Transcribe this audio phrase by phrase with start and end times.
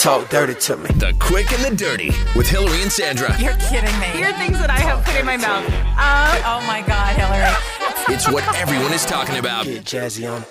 [0.00, 0.86] talk dirty to me.
[0.96, 3.38] The Quick and the Dirty with Hilary and Sandra.
[3.38, 4.06] You're kidding me.
[4.06, 5.66] Here are things that I have put in my mouth.
[5.98, 8.14] Uh, oh my God, Hilary.
[8.14, 9.66] It's what everyone is talking about.
[9.66, 10.42] Get jazzy on.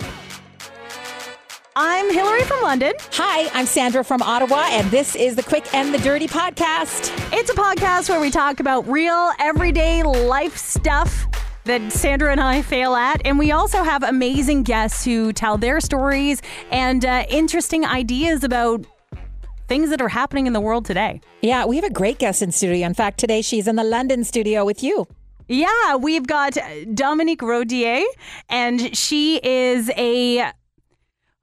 [1.75, 2.93] I'm Hilary from London.
[3.13, 7.11] Hi, I'm Sandra from Ottawa, and this is the Quick and the Dirty podcast.
[7.33, 11.25] It's a podcast where we talk about real, everyday life stuff
[11.63, 13.21] that Sandra and I fail at.
[13.25, 18.85] And we also have amazing guests who tell their stories and uh, interesting ideas about
[19.69, 21.21] things that are happening in the world today.
[21.43, 22.87] Yeah, we have a great guest in studio.
[22.87, 25.07] In fact, today she's in the London studio with you.
[25.47, 26.57] Yeah, we've got
[26.93, 28.03] Dominique Rodier,
[28.49, 30.51] and she is a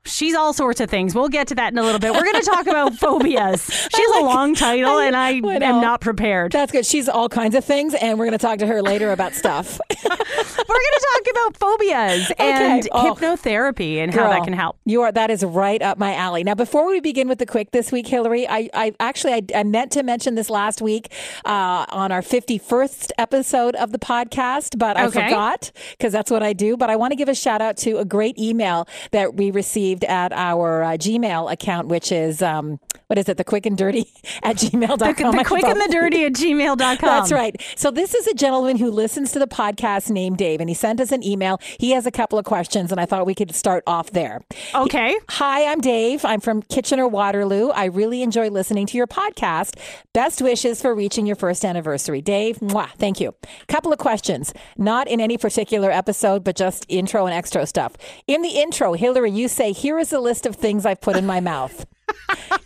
[0.07, 1.15] She's all sorts of things.
[1.15, 2.13] We'll get to that in a little bit.
[2.13, 3.67] We're going to talk about phobias.
[3.67, 6.53] She's like, a long title, I, and I am not prepared.
[6.53, 6.87] That's good.
[6.87, 9.81] She's all kinds of things, and we're going to talk to her later about stuff.
[10.05, 14.79] we're going to talk about phobias and oh, hypnotherapy and girl, how that can help.
[14.85, 16.45] You are that is right up my alley.
[16.45, 19.63] Now, before we begin with the quick this week, Hilary, I, I actually I, I,
[19.65, 21.13] meant to mention this last week
[21.45, 25.25] uh, on our 51st episode of the podcast, but I okay.
[25.25, 26.77] forgot because that's what I do.
[26.77, 29.96] But I want to give a shout out to a great email that we received
[29.97, 33.77] received at our uh, Gmail account, which is, um, what is it, the quick and
[33.77, 34.99] dirty at gmail.com.
[34.99, 36.97] The, the quick and the dirty at gmail.com.
[37.01, 37.61] That's right.
[37.77, 41.01] So this is a gentleman who listens to the podcast named Dave, and he sent
[41.01, 41.61] us an email.
[41.79, 44.43] He has a couple of questions, and I thought we could start off there.
[44.75, 45.11] Okay.
[45.11, 46.25] He, Hi, I'm Dave.
[46.25, 47.69] I'm from Kitchener Waterloo.
[47.71, 49.79] I really enjoy listening to your podcast.
[50.13, 52.21] Best wishes for reaching your first anniversary.
[52.21, 53.35] Dave, mwah, thank you.
[53.69, 57.95] Couple of questions, not in any particular episode, but just intro and extra stuff.
[58.27, 61.25] In the intro, Hilary, you say, here is a list of things I've put in
[61.25, 61.87] my mouth.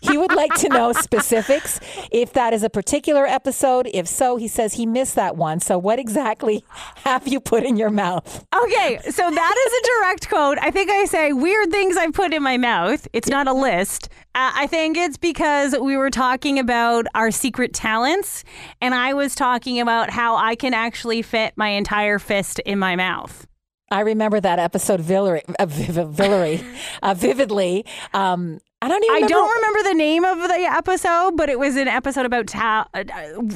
[0.00, 1.78] he would like to know specifics
[2.10, 3.90] if that is a particular episode.
[3.92, 5.60] If so, he says he missed that one.
[5.60, 6.64] So, what exactly
[7.04, 8.46] have you put in your mouth?
[8.54, 10.56] Okay, so that is a direct quote.
[10.62, 13.06] I think I say weird things I've put in my mouth.
[13.12, 14.08] It's not a list.
[14.34, 18.44] Uh, I think it's because we were talking about our secret talents,
[18.80, 22.96] and I was talking about how I can actually fit my entire fist in my
[22.96, 23.46] mouth.
[23.90, 26.64] I remember that episode Villery, uh, Villery,
[27.02, 27.84] uh, vividly.
[28.14, 29.24] Um, I don't even.
[29.24, 32.86] I don't remember the name of the episode, but it was an episode about ta-
[32.95, 33.05] uh,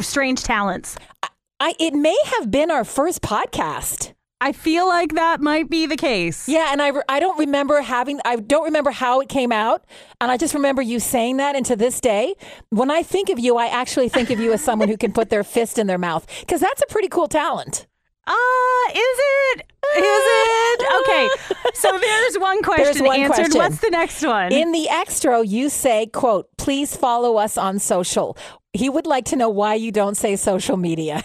[0.01, 0.97] strange talents.
[1.23, 1.29] I,
[1.61, 4.13] I, it may have been our first podcast.
[4.41, 6.49] I feel like that might be the case.
[6.49, 9.85] Yeah, and I, I don't remember having I don't remember how it came out,
[10.21, 11.55] and I just remember you saying that.
[11.55, 12.35] And to this day,
[12.71, 15.31] when I think of you, I actually think of you as someone who can put
[15.31, 17.87] their fist in their mouth because that's a pretty cool talent.
[18.27, 19.67] Ah, uh, is it?
[19.97, 20.83] Is it?
[21.01, 21.29] Okay.
[21.75, 23.51] So there's one question there's one answered.
[23.51, 23.59] Question.
[23.59, 24.53] What's the next one?
[24.53, 28.39] In the extra, you say, quote, please follow us on social.
[28.73, 31.23] He would like to know why you don't say social media.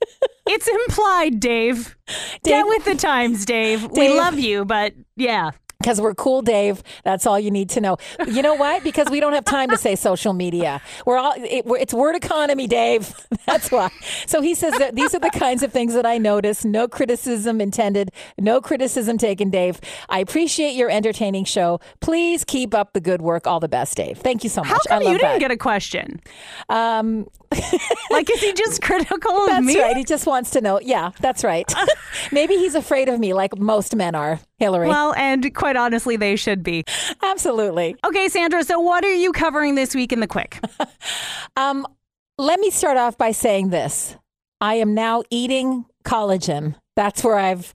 [0.46, 1.96] it's implied, Dave.
[2.06, 2.42] Dave.
[2.42, 3.80] Get with the times, Dave.
[3.80, 3.92] Dave.
[3.92, 6.82] We love you, but yeah because we're cool, Dave.
[7.04, 7.96] That's all you need to know.
[8.26, 8.80] You know why?
[8.80, 10.80] Because we don't have time to say social media.
[11.04, 13.12] We're all it, we're, it's word economy, Dave.
[13.46, 13.90] That's why.
[14.26, 16.64] So he says that these are the kinds of things that I notice.
[16.64, 18.10] No criticism intended.
[18.38, 19.80] No criticism taken, Dave.
[20.08, 21.80] I appreciate your entertaining show.
[22.00, 23.46] Please keep up the good work.
[23.46, 24.18] All the best, Dave.
[24.18, 24.70] Thank you so much.
[24.88, 25.40] How come you didn't that.
[25.40, 26.20] get a question?
[26.68, 27.26] Um,
[28.10, 29.74] like, is he just critical of that's me?
[29.74, 29.96] That's right.
[29.96, 30.80] He just wants to know.
[30.80, 31.72] Yeah, that's right.
[32.32, 34.88] Maybe he's afraid of me, like most men are, Hilary.
[34.88, 36.84] Well, and quite honestly, they should be.
[37.22, 37.96] Absolutely.
[38.04, 38.64] Okay, Sandra.
[38.64, 40.60] So, what are you covering this week in the quick?
[41.56, 41.86] um,
[42.38, 44.16] let me start off by saying this:
[44.60, 46.74] I am now eating collagen.
[46.96, 47.74] That's where I've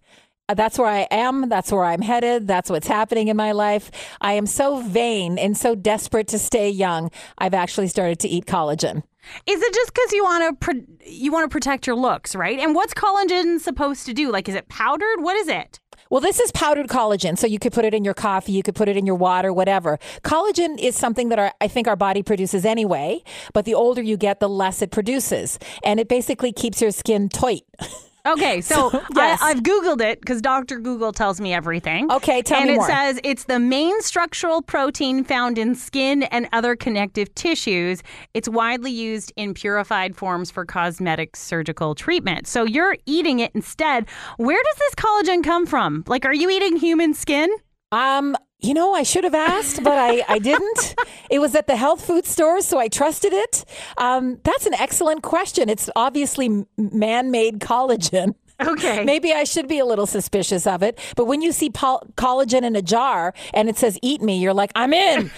[0.56, 1.50] that's where I am.
[1.50, 2.48] That's where I'm headed.
[2.48, 3.92] That's what's happening in my life.
[4.22, 7.12] I am so vain and so desperate to stay young.
[7.38, 9.04] I've actually started to eat collagen.
[9.46, 12.60] Is it just because you want to pro- you want to protect your looks, right?
[12.60, 14.32] And what's collagen supposed to do?
[14.32, 15.22] Like, is it powdered?
[15.22, 15.80] What is it?
[16.10, 18.76] Well, this is powdered collagen, so you could put it in your coffee, you could
[18.76, 20.00] put it in your water, whatever.
[20.24, 23.24] Collagen is something that our, I think our body produces anyway,
[23.54, 27.28] but the older you get, the less it produces, and it basically keeps your skin
[27.28, 27.64] tight.
[28.28, 29.42] Okay, so, so yes.
[29.42, 30.80] I, have Googled it because Dr.
[30.80, 32.12] Google tells me everything.
[32.12, 32.90] Okay, tell and me more.
[32.90, 38.04] And it says it's the main structural protein found in skin and other connective tissues.
[38.34, 42.48] It's widely used in purified forms for cosmetic surgical treatment.
[42.48, 44.06] So you're eating it instead.
[44.38, 46.04] Where does this collagen come from?
[46.08, 47.50] Like, are you eating human skin?
[47.92, 50.96] Um, you know, I should have asked, but I, I didn't.
[51.30, 53.66] it was at the health food store, so I trusted it.
[53.98, 55.70] Um, that's an excellent question.
[55.70, 58.36] It's obviously man made collagen.
[58.60, 59.04] Okay.
[59.04, 60.98] Maybe I should be a little suspicious of it.
[61.16, 64.72] But when you see collagen in a jar and it says eat me, you're like,
[64.74, 65.30] I'm in.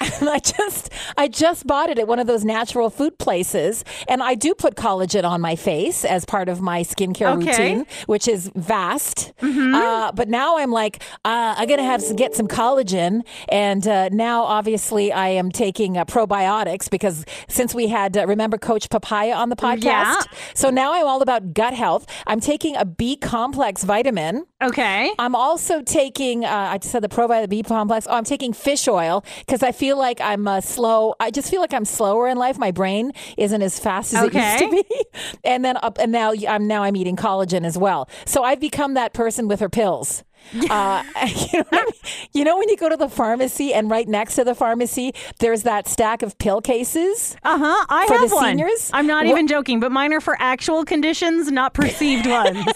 [0.00, 4.22] And I just I just bought it at one of those natural food places, and
[4.22, 7.50] I do put collagen on my face as part of my skincare Okay.
[7.74, 9.32] routine, which is vast.
[9.42, 14.08] Uh, but now I'm like, uh, I'm gonna have to get some collagen, and uh,
[14.10, 19.34] now obviously I am taking uh, probiotics because since we had uh, remember Coach Papaya
[19.34, 20.20] on the podcast, Yeah.
[20.54, 22.06] so now I'm all about gut health.
[22.26, 24.46] I'm taking a B complex vitamin.
[24.62, 25.10] Okay.
[25.18, 28.06] I'm also taking, uh, I just said the probiotic B complex.
[28.08, 31.14] Oh, I'm taking fish oil because I feel like I'm uh, slow.
[31.20, 32.58] I just feel like I'm slower in life.
[32.58, 35.04] My brain isn't as fast as it used to be.
[35.44, 38.08] And then up, and now I'm now I'm eating collagen as well.
[38.26, 40.22] So I've become that person with her pills.
[40.52, 41.04] Uh,
[41.52, 41.92] you, know I mean?
[42.32, 45.62] You know when you go to the pharmacy and right next to the pharmacy there's
[45.62, 47.36] that stack of pill cases.
[47.44, 47.86] Uh huh.
[47.88, 48.44] I For the have one.
[48.46, 48.90] seniors?
[48.92, 52.66] I'm not Wha- even joking, but mine are for actual conditions, not perceived ones.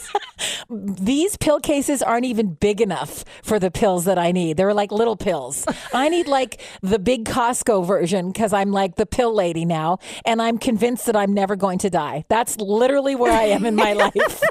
[0.70, 4.56] these pill cases aren't even big enough for the pills that I need.
[4.56, 5.64] They're like little pills.
[5.94, 10.40] I need like the big Costco version because I'm like the pill lady now, and
[10.40, 12.24] I'm convinced that I'm never going to die.
[12.28, 14.42] That's literally where I am in my life.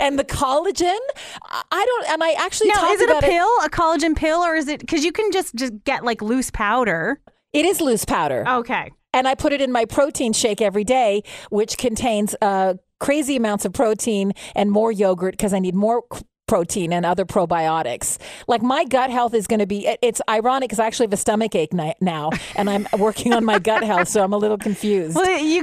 [0.00, 0.98] And the collagen,
[1.42, 4.40] I I don't, and I actually now, talked is it a pill, a collagen pill,
[4.40, 7.20] or is it because you can just just get like loose powder?
[7.52, 8.44] It is loose powder.
[8.48, 8.90] Okay.
[9.14, 13.64] and I put it in my protein shake every day, which contains uh, crazy amounts
[13.64, 16.02] of protein and more yogurt because I need more
[16.48, 18.18] protein and other probiotics.
[18.48, 19.86] Like my gut health is going to be.
[19.86, 23.44] it- It's ironic because I actually have a stomach ache now, and I'm working on
[23.44, 25.14] my gut health, so I'm a little confused.
[25.16, 25.62] Well, you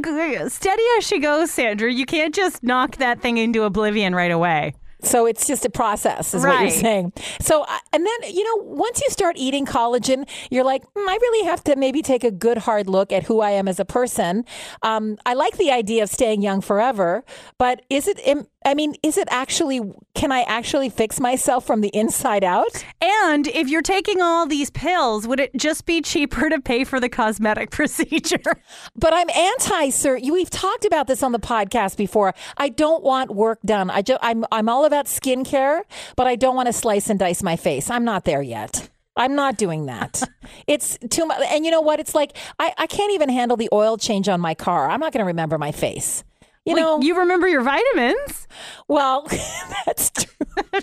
[0.49, 1.91] steady as she goes, Sandra.
[1.91, 4.73] You can't just knock that thing into oblivion right away.
[5.01, 7.13] So it's just a process, is what you're saying.
[7.39, 11.17] So, uh, and then, you know, once you start eating collagen, you're like, "Hmm, I
[11.21, 13.85] really have to maybe take a good hard look at who I am as a
[13.85, 14.45] person.
[14.81, 17.23] Um, I like the idea of staying young forever,
[17.57, 18.19] but is it,
[18.65, 19.81] I mean, is it actually,
[20.15, 22.83] can I actually fix myself from the inside out?
[23.01, 26.99] And if you're taking all these pills, would it just be cheaper to pay for
[26.99, 28.53] the cosmetic procedure?
[28.95, 30.19] But I'm anti, sir.
[30.21, 32.33] We've talked about this on the podcast before.
[32.57, 33.89] I don't want work done.
[33.89, 35.81] I just, I'm, I'm all about skincare,
[36.17, 37.89] but I don't want to slice and dice my face.
[37.89, 38.89] I'm not there yet.
[39.15, 40.21] I'm not doing that.
[40.67, 41.41] it's too much.
[41.47, 41.99] And you know what?
[41.99, 44.89] It's like I, I can't even handle the oil change on my car.
[44.89, 46.23] I'm not going to remember my face.
[46.69, 48.47] You Like, know, you remember your vitamins?
[48.87, 49.27] well,
[49.85, 50.81] that's true.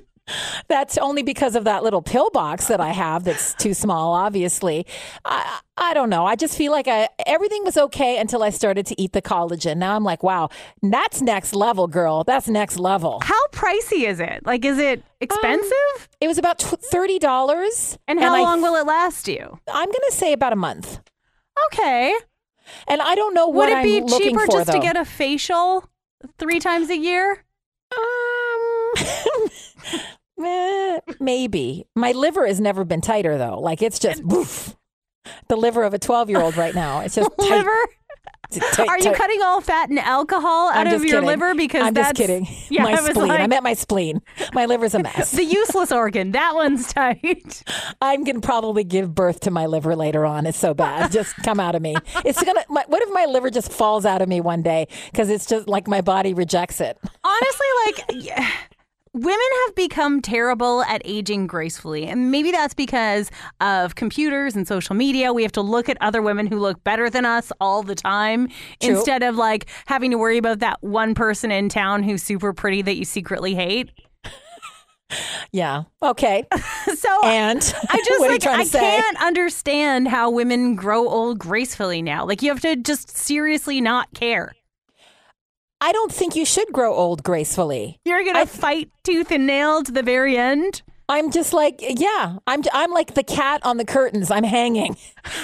[0.67, 4.85] That's only because of that little pill box that I have that's too small, obviously.
[5.25, 6.27] I, I don't know.
[6.27, 9.77] I just feel like I, everything was okay until I started to eat the collagen.
[9.77, 10.49] Now I'm like, wow,
[10.83, 12.25] that's next level, girl.
[12.25, 13.21] That's next level.
[13.23, 14.45] How pricey is it?
[14.45, 15.71] Like, is it expensive?
[15.71, 17.99] Um, it was about tw- $30.
[18.09, 19.61] and how I- long will it last you?
[19.73, 20.99] I'm going to say about a month.
[21.67, 22.13] Okay.
[22.89, 24.73] And I don't know what Would it be I'm cheaper for, just though.
[24.75, 25.89] to get a facial
[26.39, 27.45] three times a year?
[27.97, 28.93] Um,
[31.21, 31.87] maybe.
[31.95, 33.61] My liver has never been tighter though.
[33.61, 34.77] Like it's just woof.
[35.49, 37.01] The liver of a 12 year old right now.
[37.01, 37.31] It's just.
[37.39, 37.65] Liver?
[37.65, 37.89] tight,
[38.53, 39.15] Are you tight.
[39.17, 41.27] cutting all fat and alcohol out I'm of your kidding.
[41.27, 41.55] liver?
[41.55, 42.47] Because I'm that's just kidding.
[42.69, 43.31] Yeah, my I spleen.
[43.31, 44.23] I like, meant my spleen.
[44.53, 45.31] My liver's a mess.
[45.33, 46.33] the useless organ.
[46.33, 47.63] That one's tight.
[48.01, 50.47] I'm gonna probably give birth to my liver later on.
[50.47, 51.13] It's so bad.
[51.13, 51.95] Just come out of me.
[52.25, 52.65] It's gonna.
[52.69, 55.69] My, what if my liver just falls out of me one day because it's just
[55.69, 56.99] like my body rejects it?
[57.25, 58.51] Honestly, like yeah,
[59.17, 62.07] women have become terrible at aging gracefully.
[62.07, 63.31] And maybe that's because
[63.61, 65.33] of computers and social media.
[65.33, 68.49] We have to look at other women who look better than us all the time
[68.81, 68.91] True.
[68.91, 72.83] instead of like having to worry about that one person in town who's super pretty
[72.83, 73.91] that you secretly hate.
[75.53, 75.85] Yeah.
[76.03, 76.45] Okay.
[76.97, 77.59] So And
[77.91, 82.25] I just what are you like I can't understand how women grow old gracefully now.
[82.25, 84.55] Like you have to just seriously not care.
[85.81, 88.01] I don't think you should grow old gracefully.
[88.05, 90.83] You're gonna fight tooth and nail to the very end.
[91.09, 94.31] I'm just like, yeah, I'm I'm like the cat on the curtains.
[94.31, 94.97] I'm hanging,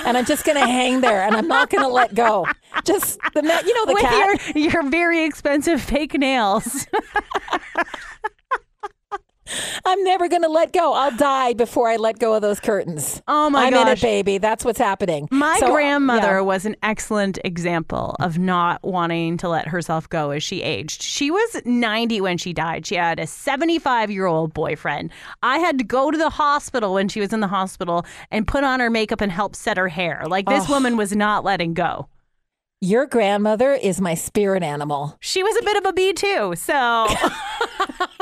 [0.05, 2.47] and I'm just gonna hang there, and I'm not gonna let go.
[2.85, 4.57] Just the you know the with cat.
[4.57, 6.87] your your very expensive fake nails.
[9.85, 10.93] I'm never gonna let go.
[10.93, 13.23] I'll die before I let go of those curtains.
[13.29, 14.01] Oh my I'm in it, gosh.
[14.03, 14.39] baby.
[14.39, 15.29] That's what's happening.
[15.31, 16.41] My So, uh, grandmother yeah.
[16.41, 21.03] was an excellent example of not wanting to let herself go as she aged.
[21.03, 22.87] She was 90 when she died.
[22.87, 25.11] She had a 75 year old boyfriend.
[25.43, 28.65] I had to go to the hospital when she was in the hospital and put
[28.65, 30.25] on her makeup and help set her hair.
[30.27, 30.73] Like this oh.
[30.73, 32.09] woman was not letting go.
[32.85, 35.17] Your grandmother is my spirit animal.
[35.21, 36.55] She was a bit of a bee too.
[36.57, 37.07] So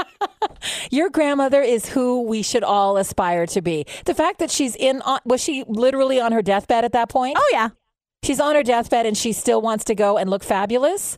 [0.91, 3.87] Your grandmother is who we should all aspire to be.
[4.05, 7.39] The fact that she's in on, was she literally on her deathbed at that point?
[7.41, 7.71] Oh yeah.
[8.23, 11.17] She's on her deathbed and she still wants to go and look fabulous.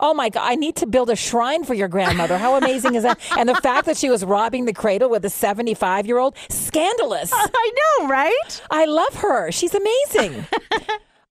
[0.00, 2.36] Oh my God, I need to build a shrine for your grandmother.
[2.36, 3.20] How amazing is that?
[3.38, 7.30] And the fact that she was robbing the cradle with a 75 year old, scandalous.
[7.34, 8.62] I know, right?
[8.72, 9.52] I love her.
[9.52, 10.46] She's amazing.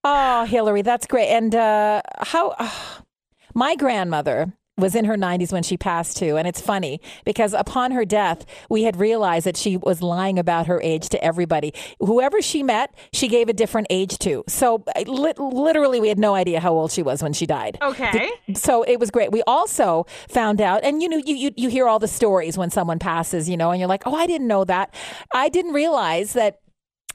[0.08, 1.30] Oh, Hilary, that's great.
[1.30, 2.54] And uh, how
[3.54, 6.36] my grandmother was in her 90s when she passed too.
[6.36, 10.66] And it's funny because upon her death, we had realized that she was lying about
[10.66, 11.72] her age to everybody.
[11.98, 14.44] Whoever she met, she gave a different age to.
[14.46, 17.78] So uh, li- literally, we had no idea how old she was when she died.
[17.80, 18.30] Okay.
[18.54, 19.32] So it was great.
[19.32, 22.70] We also found out, and you know, you, you, you hear all the stories when
[22.70, 24.94] someone passes, you know, and you're like, oh, I didn't know that.
[25.32, 26.60] I didn't realize that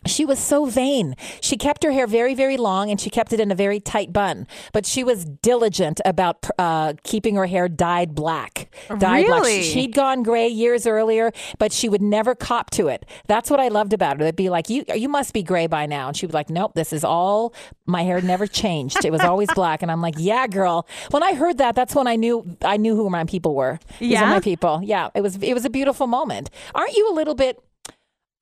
[0.05, 1.15] she was so vain.
[1.41, 4.11] She kept her hair very, very long and she kept it in a very tight
[4.11, 4.47] bun.
[4.73, 8.69] But she was diligent about uh, keeping her hair dyed black.
[8.89, 9.43] Dyed black.
[9.43, 9.63] Really?
[9.63, 13.05] She'd gone gray years earlier, but she would never cop to it.
[13.27, 14.23] That's what I loved about her.
[14.23, 16.73] They'd be like, "You, you must be gray by now," and she'd be like, "Nope,
[16.75, 17.53] this is all.
[17.85, 19.03] My hair never changed.
[19.05, 22.07] It was always black." And I'm like, "Yeah, girl." When I heard that, that's when
[22.07, 23.79] I knew I knew who my people were.
[23.99, 24.29] These Yeah?
[24.29, 24.81] my people.
[24.83, 26.49] Yeah, it was it was a beautiful moment.
[26.75, 27.61] Aren't you a little bit?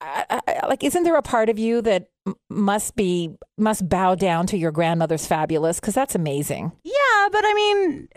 [0.00, 2.08] I, I, like isn't there a part of you that
[2.48, 7.52] must be must bow down to your grandmother's fabulous because that's amazing Yeah, but I
[7.54, 8.08] mean,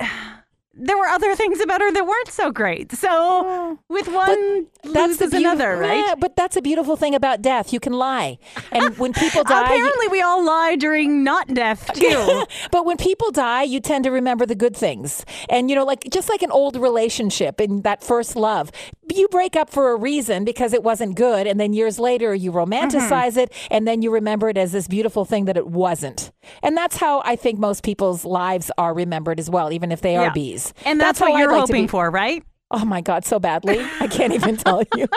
[0.76, 2.92] there were other things about her that weren't so great.
[2.94, 5.98] So with one that's the loses another, right?
[6.08, 8.40] Yeah, but that's a beautiful thing about death you can lie
[8.72, 12.46] and when people die you- Apparently, we all lie during not death too.
[12.72, 15.26] but when people die, you tend to remember the good things.
[15.50, 18.72] And, you know, like just like an old relationship in that first love,
[19.12, 21.48] you break up for a reason because it wasn't good.
[21.48, 22.72] And then years later, you mm-hmm.
[22.74, 26.32] romanticize it and then you remember it as this beautiful thing that it wasn't.
[26.62, 30.16] And that's how I think most people's lives are remembered as well, even if they
[30.16, 30.34] are Yeah.
[30.34, 30.74] bees.
[30.86, 32.44] and that's, how what you're like hoping for, right?
[32.76, 33.80] Oh my God, so badly.
[34.00, 35.08] I can't even tell you.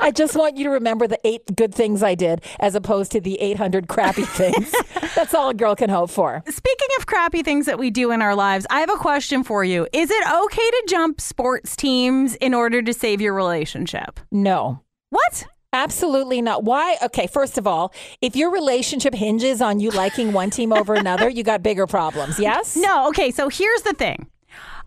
[0.00, 3.20] I just want you to remember the eight good things I did as opposed to
[3.20, 4.74] the 800 crappy things.
[5.14, 6.42] That's all a girl can hope for.
[6.48, 9.62] Speaking of crappy things that we do in our lives, I have a question for
[9.62, 9.86] you.
[9.92, 14.18] Is it okay to jump sports teams in order to save your relationship?
[14.30, 14.80] No.
[15.10, 15.44] What?
[15.74, 16.64] Absolutely not.
[16.64, 16.96] Why?
[17.02, 21.30] Okay, first of all, if your relationship hinges on you liking one team over another,
[21.30, 22.38] you got bigger problems.
[22.38, 22.76] Yes?
[22.82, 24.26] No, okay, so here's the thing.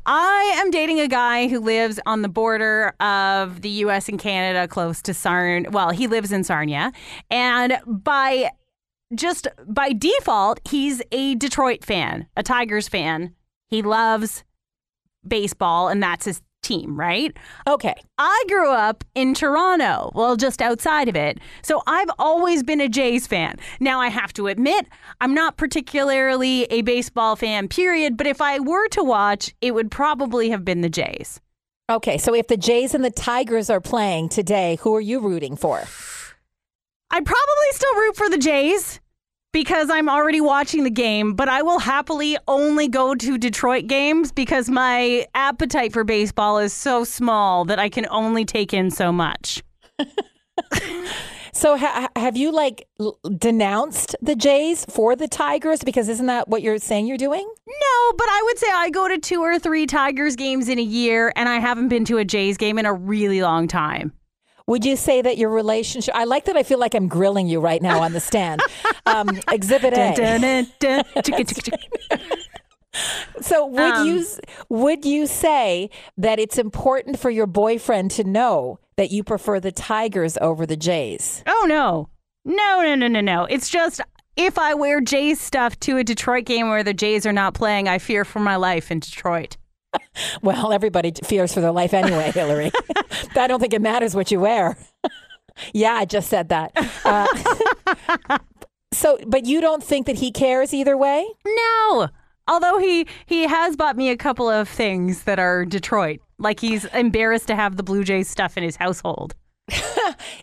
[0.06, 4.68] I am dating a guy who lives on the border of the US and Canada
[4.68, 5.66] close to Sarn.
[5.72, 6.92] Well, he lives in Sarnia.
[7.32, 8.52] And by
[9.14, 13.34] just by default, he's a Detroit fan, a Tigers fan.
[13.68, 14.44] He loves
[15.28, 17.36] baseball and that's his team, right?
[17.68, 17.96] Okay.
[18.18, 21.40] I grew up in Toronto, well, just outside of it.
[21.62, 23.58] So I've always been a Jays fan.
[23.80, 24.88] Now, I have to admit,
[25.22, 28.18] I'm not particularly a baseball fan, period.
[28.18, 31.40] But if I were to watch, it would probably have been the Jays.
[31.90, 35.56] Okay, so if the Jays and the Tigers are playing today, who are you rooting
[35.56, 35.84] for?
[37.12, 39.00] I'd probably still root for the Jays
[39.56, 44.34] because I'm already watching the game, but I will happily only go to Detroit games
[44.34, 49.14] because my appetite for baseball is so small that I can only take in so
[49.14, 49.64] much.
[51.54, 56.50] So ha- have you like l- denounced the Jays for the Tigers because isn't that
[56.50, 57.50] what you're saying you're doing?
[57.66, 60.84] No, but I would say I go to two or three Tigers games in a
[60.84, 64.12] year, and I haven't been to a Jays game in a really long time.
[64.68, 67.60] Would you say that your relationship I like that I feel like I'm grilling you
[67.60, 68.62] right now on the stand.
[69.06, 70.14] Um, exhibit A.
[70.16, 72.20] Dun, dun, dun.
[73.42, 74.26] So would Um, you
[74.70, 79.72] would you say that it's important for your boyfriend to know that you prefer the
[79.72, 81.44] Tigers over the Jays?
[81.46, 82.08] Oh no,
[82.46, 83.44] no, no, no, no, no!
[83.46, 84.00] It's just
[84.38, 87.88] if I wear Jays stuff to a Detroit game where the Jays are not playing,
[87.90, 89.58] I fear for my life in Detroit.
[90.42, 92.72] Well, everybody fears for their life anyway, Hilary.
[93.36, 94.78] I don't think it matters what you wear.
[95.74, 96.72] yeah, I just said that.
[97.04, 98.38] Uh,
[98.94, 101.26] so, but you don't think that he cares either way?
[101.46, 102.08] No.
[102.48, 106.86] Although he he has bought me a couple of things that are Detroit, like he's
[106.86, 109.36] embarrassed to have the Blue Jays stuff in his household.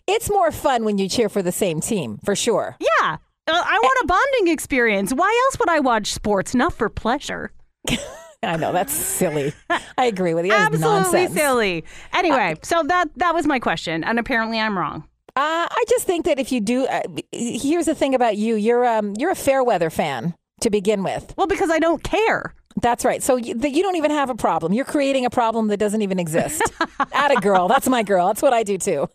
[0.05, 2.75] It's more fun when you cheer for the same team, for sure.
[2.79, 3.17] Yeah,
[3.47, 5.13] Uh, I want a bonding experience.
[5.13, 6.53] Why else would I watch sports?
[6.53, 7.51] Not for pleasure.
[8.47, 9.53] I know that's silly.
[9.97, 10.51] I agree with you.
[10.51, 11.83] That's Absolutely silly.
[12.13, 15.07] Anyway, so that that was my question, and apparently I'm wrong.
[15.35, 18.85] Uh, I just think that if you do, uh, here's the thing about you: you're
[18.85, 21.33] um, you're a fair weather fan to begin with.
[21.37, 22.53] Well, because I don't care.
[22.81, 23.21] That's right.
[23.21, 24.73] So you, that you don't even have a problem.
[24.73, 26.61] You're creating a problem that doesn't even exist.
[27.13, 27.67] At a girl.
[27.67, 28.27] That's my girl.
[28.27, 29.09] That's what I do too.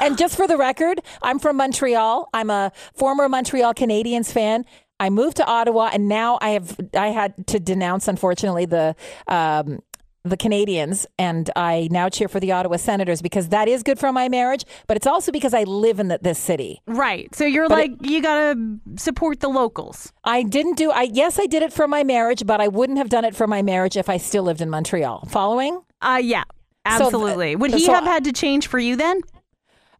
[0.00, 2.28] And just for the record, I'm from Montreal.
[2.32, 4.64] I'm a former Montreal Canadiens fan.
[5.02, 8.94] I moved to Ottawa, and now I have I had to denounce, unfortunately, the
[9.26, 9.80] um,
[10.22, 14.12] the Canadiens and I now cheer for the Ottawa Senators because that is good for
[14.12, 16.80] my marriage, but it's also because I live in the, this city.
[16.86, 17.34] Right.
[17.34, 20.12] So you're like, you got to support the locals.
[20.22, 23.08] I didn't do I yes, I did it for my marriage, but I wouldn't have
[23.08, 25.26] done it for my marriage if I still lived in Montreal.
[25.30, 25.82] Following?
[26.00, 26.44] Uh, yeah,
[26.86, 27.56] So absolutely.
[27.56, 29.20] Would he so have had to change for you then?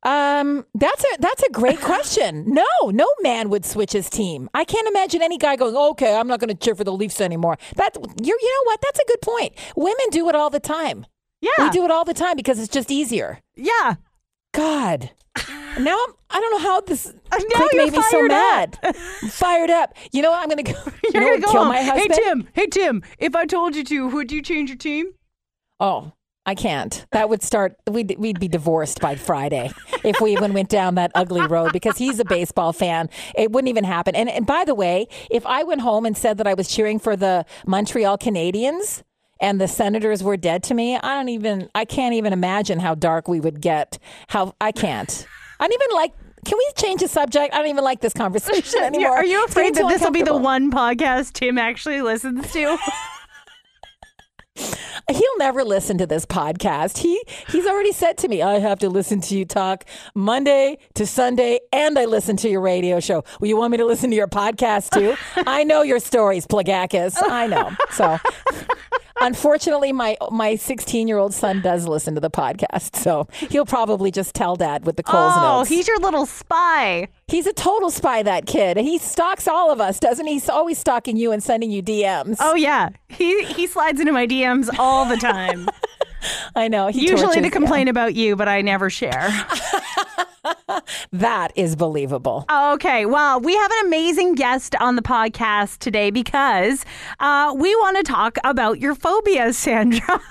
[0.05, 2.45] Um, that's a that's a great question.
[2.53, 4.49] No, no man would switch his team.
[4.55, 7.21] I can't imagine any guy going, "Okay, I'm not going to cheer for the Leafs
[7.21, 8.81] anymore." That you you know what?
[8.83, 9.55] That's a good point.
[9.77, 11.07] Women do it all the time.
[11.41, 11.51] Yeah.
[11.59, 13.41] We do it all the time because it's just easier.
[13.57, 13.97] Yeah.
[14.53, 15.11] God.
[15.79, 17.39] Now I'm, I don't know how this now
[17.73, 18.79] you're made me so mad.
[19.31, 19.95] Fired up.
[20.13, 20.43] You know what?
[20.43, 20.79] I'm going to go.
[21.05, 21.69] You You're know gonna go Kill home.
[21.69, 22.13] my husband.
[22.15, 22.49] Hey Tim.
[22.53, 23.03] Hey Tim.
[23.19, 25.13] If I told you to, would you change your team?
[25.81, 26.13] Oh,
[26.45, 27.07] I can't.
[27.13, 27.77] That would start.
[27.89, 29.71] We'd we'd be divorced by Friday
[30.03, 33.11] if we even went down that ugly road because he's a baseball fan.
[33.37, 34.17] It wouldn't even happen.
[34.17, 36.99] And and by the way, if I went home and said that I was cheering
[36.99, 39.05] for the Montreal Canadiens
[39.41, 41.71] and the Senators were dead to me, I don't even.
[41.77, 43.99] I can't even imagine how dark we would get.
[44.27, 45.27] How I can't.
[45.61, 46.13] I don't even like.
[46.45, 47.55] Can we change the subject?
[47.55, 49.13] I don't even like this conversation anymore.
[49.13, 52.77] Are you afraid that this will be the one podcast Tim actually listens to?
[55.11, 56.99] He'll never listen to this podcast.
[56.99, 61.07] He he's already said to me, I have to listen to you talk Monday to
[61.07, 63.25] Sunday, and I listen to your radio show.
[63.41, 65.17] Will you want me to listen to your podcast too?
[65.47, 67.17] I know your stories, Plagakis.
[67.23, 67.71] I know.
[67.91, 68.19] So
[69.23, 74.11] unfortunately, my my 16 year old son does listen to the podcast, so he'll probably
[74.11, 75.69] just tell dad with the Coles oh, notes.
[75.69, 77.09] he's your little spy.
[77.29, 78.77] He's a total spy, that kid.
[78.77, 80.35] He stalks all of us, doesn't he?
[80.35, 82.37] He's always stalking you and sending you DMs.
[82.41, 85.69] Oh yeah, he he slides into my DMs all the time.
[86.55, 86.89] I know.
[86.89, 89.31] He Usually tortures to complain about you, but I never share.
[91.13, 92.47] That is believable.
[92.51, 96.85] Okay, well, we have an amazing guest on the podcast today because
[97.21, 100.21] uh, we want to talk about your phobias, Sandra.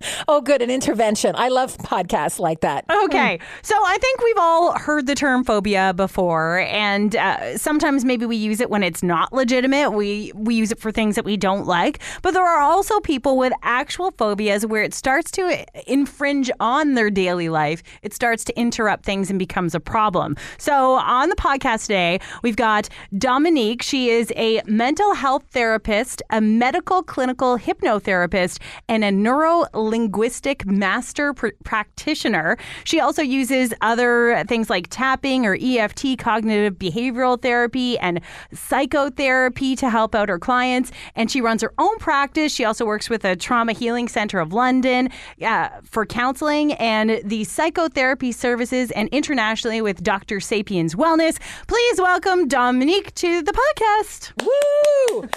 [0.26, 0.60] Oh, good.
[0.62, 1.34] An intervention.
[1.36, 2.84] I love podcasts like that.
[3.04, 8.26] Okay, so I think we've all heard the term phobia before, and uh, sometimes maybe
[8.26, 9.90] we use it when it's not legitimate.
[9.92, 13.36] We we use it for things that we don't like, but there are also people
[13.38, 17.82] with actual phobias where it starts to infringe on their daily life.
[18.02, 20.36] It starts to interrupt things and becomes a problem.
[20.58, 23.82] So on the podcast today, we've got Dominique.
[23.82, 31.32] She is a mental health therapist, a medical clinical hypnotherapist, and a neuro linguistic master
[31.34, 32.56] pr- practitioner.
[32.84, 38.20] She also uses other things like tapping or EFT, cognitive behavioral therapy, and
[38.52, 40.92] psychotherapy to help out her clients.
[41.14, 42.52] And she runs her own practice.
[42.52, 45.10] She also works with a trauma healing center of London
[45.42, 50.40] uh, for counseling and the psychotherapy services and internationally with Dr.
[50.40, 51.38] Sapiens Wellness.
[51.66, 54.32] Please welcome Dominique to the podcast.
[54.42, 55.28] Woo!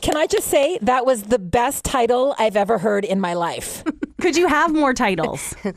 [0.00, 3.81] Can I just say that was the best title I've ever heard in my life?
[4.22, 5.54] Could you have more titles?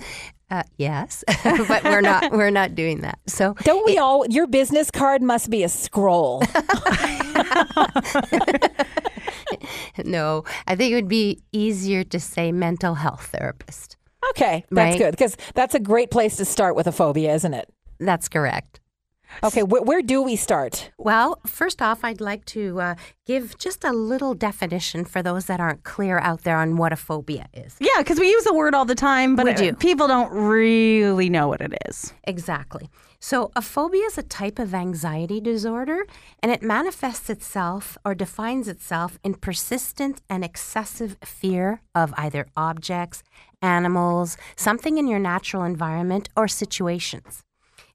[0.52, 1.24] Uh, yes,
[1.68, 2.32] but we're not.
[2.32, 3.18] We're not doing that.
[3.26, 4.28] So Don't we all?
[4.28, 6.44] Your business card must be a scroll.
[10.06, 13.98] no, I think it would be easier to say mental health therapist.
[14.32, 14.98] Okay, that's Right.
[15.00, 17.68] good because that's a great place to start with a phobia, isn't it?
[18.00, 18.80] That's correct.
[19.44, 20.92] Okay, wh- where do we start?
[20.98, 25.60] Well, first off, I'd like to uh, give just a little definition for those that
[25.60, 27.76] aren't clear out there on what a phobia is.
[27.80, 29.74] Yeah, because we use the word all the time, but do.
[29.74, 32.14] people don't really know what it is.
[32.26, 32.90] Exactly.
[33.20, 36.06] So, a phobia is a type of anxiety disorder,
[36.44, 43.24] and it manifests itself or defines itself in persistent and excessive fear of either objects,
[43.64, 47.45] animals, something in your natural environment, or situations.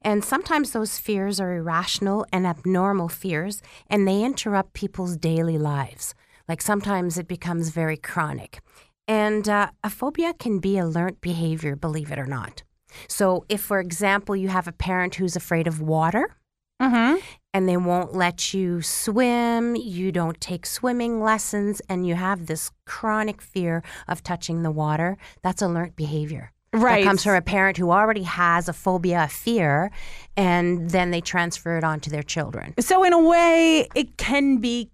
[0.03, 6.15] And sometimes those fears are irrational and abnormal fears, and they interrupt people's daily lives.
[6.49, 8.61] Like sometimes it becomes very chronic.
[9.07, 12.63] And uh, a phobia can be a learned behavior, believe it or not.
[13.09, 16.37] So, if, for example, you have a parent who's afraid of water
[16.81, 17.17] Mm-hmm.
[17.53, 22.71] and they won't let you swim, you don't take swimming lessons, and you have this
[22.87, 26.53] chronic fear of touching the water, that's a learned behavior.
[26.73, 27.03] Right.
[27.03, 29.91] That comes from a parent who already has a phobia, a fear,
[30.37, 32.75] and then they transfer it on to their children.
[32.79, 34.91] So, in a way, it can be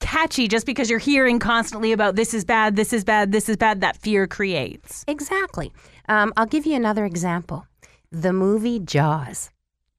[0.00, 3.56] catchy just because you're hearing constantly about this is bad, this is bad, this is
[3.56, 5.04] bad, that fear creates.
[5.08, 5.72] Exactly.
[6.08, 7.66] Um, I'll give you another example
[8.12, 9.50] the movie Jaws.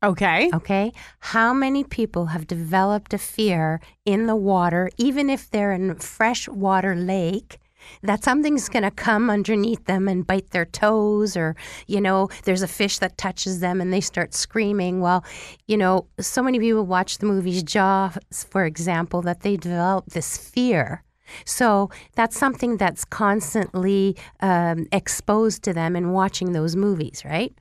[0.04, 0.50] Okay.
[0.54, 0.92] Okay.
[1.20, 5.96] How many people have developed a fear in the water, even if they're in a
[5.96, 7.58] freshwater lake,
[8.04, 11.56] that something's going to come underneath them and bite their toes, or,
[11.88, 15.02] you know, there's a fish that touches them and they start screaming?
[15.02, 15.24] Well,
[15.68, 18.18] you know, so many people watch the movies Jaws,
[18.50, 21.04] for example, that they develop this fear
[21.46, 27.54] So that's something that's constantly um, exposed to them in watching those movies, right?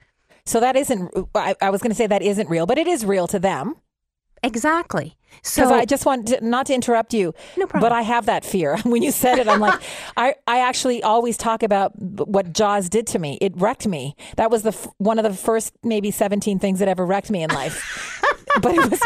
[0.45, 3.05] So that isn't, I, I was going to say that isn't real, but it is
[3.05, 3.75] real to them.
[4.43, 5.17] Exactly.
[5.35, 7.81] Because So I just want to, not to interrupt you, No problem.
[7.89, 8.77] but I have that fear.
[8.85, 9.81] When you said it, I'm like,
[10.17, 13.39] I, I actually always talk about what Jaws did to me.
[13.41, 14.17] It wrecked me.
[14.37, 17.43] That was the f- one of the first maybe 17 things that ever wrecked me
[17.43, 18.23] in life.
[18.62, 19.01] but it was,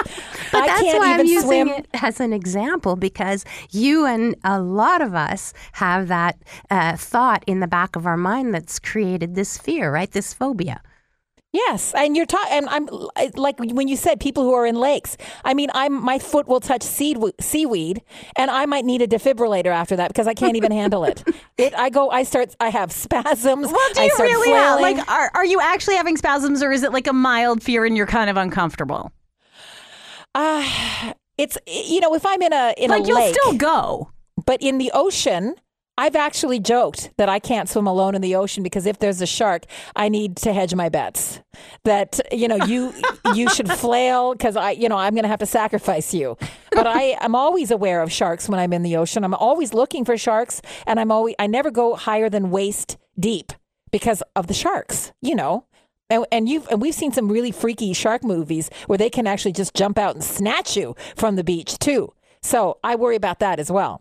[0.53, 1.69] But I that's can't why even I'm using swim.
[1.69, 6.39] it as an example because you and a lot of us have that
[6.71, 10.11] uh, thought in the back of our mind that's created this fear, right?
[10.11, 10.81] This phobia.
[11.53, 12.89] Yes, and you're talking, and I'm
[13.35, 15.17] like when you said people who are in lakes.
[15.45, 18.03] I mean, I'm my foot will touch seed, seaweed,
[18.37, 21.25] and I might need a defibrillator after that because I can't even handle it.
[21.59, 23.67] It, I go, I start, I have spasms.
[23.71, 26.91] Well, do you really have, like are are you actually having spasms or is it
[26.91, 29.13] like a mild fear and you're kind of uncomfortable?
[30.35, 34.11] Uh, it's you know, if I'm in a in like a you'll lake, still go.
[34.47, 35.57] but in the ocean.
[35.99, 39.27] I've actually joked that I can't swim alone in the ocean because if there's a
[39.27, 41.41] shark, I need to hedge my bets.
[41.85, 42.95] That you know, you
[43.35, 46.39] you should flail because I, you know, I'm going to have to sacrifice you.
[46.73, 49.25] But I am always aware of sharks when I'm in the ocean.
[49.25, 53.53] I'm always looking for sharks, and I'm always I never go higher than waist deep
[53.91, 55.13] because of the sharks.
[55.21, 55.67] You know,
[56.09, 59.53] and, and you've and we've seen some really freaky shark movies where they can actually
[59.53, 62.13] just jump out and snatch you from the beach too.
[62.43, 64.01] So I worry about that as well.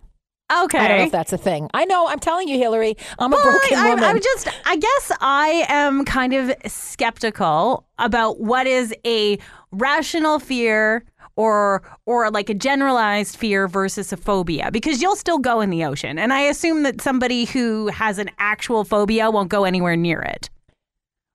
[0.51, 0.79] Okay.
[0.79, 1.69] I don't know if that's a thing.
[1.73, 2.07] I know.
[2.07, 2.95] I'm telling you, Hilary.
[3.19, 4.03] I'm a broken I, woman.
[4.03, 9.37] I'm, I'm just, I guess I am kind of skeptical about what is a
[9.71, 15.61] rational fear or or like a generalized fear versus a phobia because you'll still go
[15.61, 19.63] in the ocean and I assume that somebody who has an actual phobia won't go
[19.63, 20.49] anywhere near it.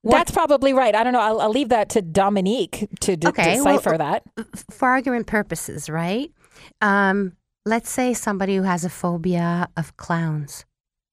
[0.03, 0.95] That's probably right.
[0.95, 1.21] I don't know.
[1.21, 4.23] I'll, I'll leave that to Dominique to de- Okay, well, decipher that.
[4.71, 6.31] For argument purposes, right?
[6.83, 7.33] Um,
[7.67, 10.65] let's say somebody who has a phobia of clowns.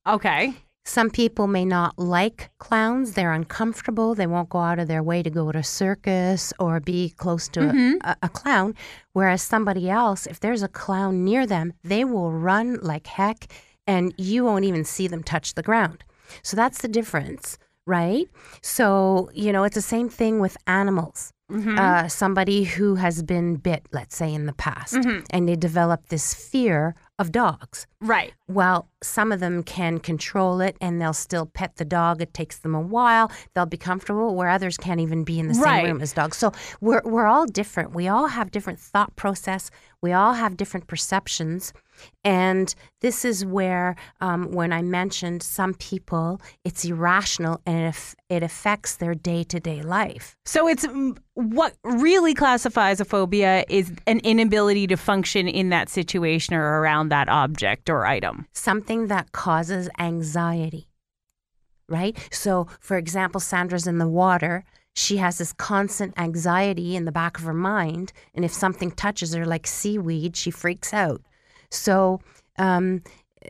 [0.08, 0.54] Okay.
[0.84, 3.14] Some people may not like clowns.
[3.14, 4.16] They're uncomfortable.
[4.16, 7.48] They won't go out of their way to go to a circus or be close
[7.50, 7.98] to mm-hmm.
[8.02, 8.74] a, a clown.
[9.14, 13.54] Whereas somebody else, if there's a clown near them, they will run like heck
[13.86, 16.04] and you won't even see them touch the ground.
[16.42, 18.28] So that's the difference, right?
[18.62, 21.32] So, you know, it's the same thing with animals.
[21.52, 24.94] Uh, somebody who has been bit, let's say, in the past,
[25.32, 27.86] and they develop this fear of dogs.
[28.00, 28.34] Right.
[28.48, 32.20] Well, some of them can control it and they'll still pet the dog.
[32.22, 33.32] It takes them a while.
[33.54, 35.82] They'll be comfortable where others can't even be in the Right.
[35.84, 36.38] same room as dogs.
[36.38, 37.94] So we're, we're all different.
[37.94, 39.70] We all have different thought process.
[40.02, 41.74] We all have different perceptions.
[42.24, 48.16] And this is where, um, when I mentioned some people, it's irrational and it, aff-
[48.30, 50.36] it affects their day to day life.
[50.46, 55.90] So it's mm, what really classifies a phobia is an inability to function in that
[55.90, 58.46] situation or around that object or item.
[58.54, 60.88] something that causes anxiety,
[61.90, 62.18] right?
[62.32, 64.64] So, for example, Sandra's in the water.
[64.94, 68.12] She has this constant anxiety in the back of her mind.
[68.36, 71.22] And if something touches her, like seaweed, she freaks out.
[71.72, 72.20] So,
[72.58, 73.02] um,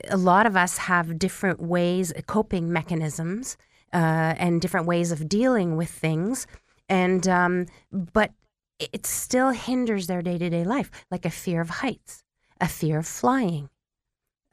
[0.09, 3.57] a lot of us have different ways, coping mechanisms,
[3.93, 6.47] uh, and different ways of dealing with things.
[6.87, 8.31] And, um, but
[8.79, 12.23] it still hinders their day to day life, like a fear of heights,
[12.59, 13.69] a fear of flying.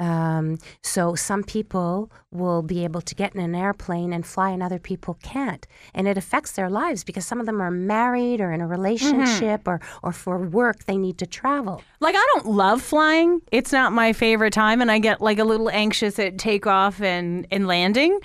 [0.00, 4.62] Um, so some people will be able to get in an airplane and fly, and
[4.62, 8.52] other people can't, and it affects their lives because some of them are married or
[8.52, 11.82] in a relationship, or or for work they need to travel.
[12.00, 13.40] Like I don't love flying.
[13.50, 17.46] It's not my favorite time and I get like a little anxious at takeoff and
[17.50, 18.18] and landing.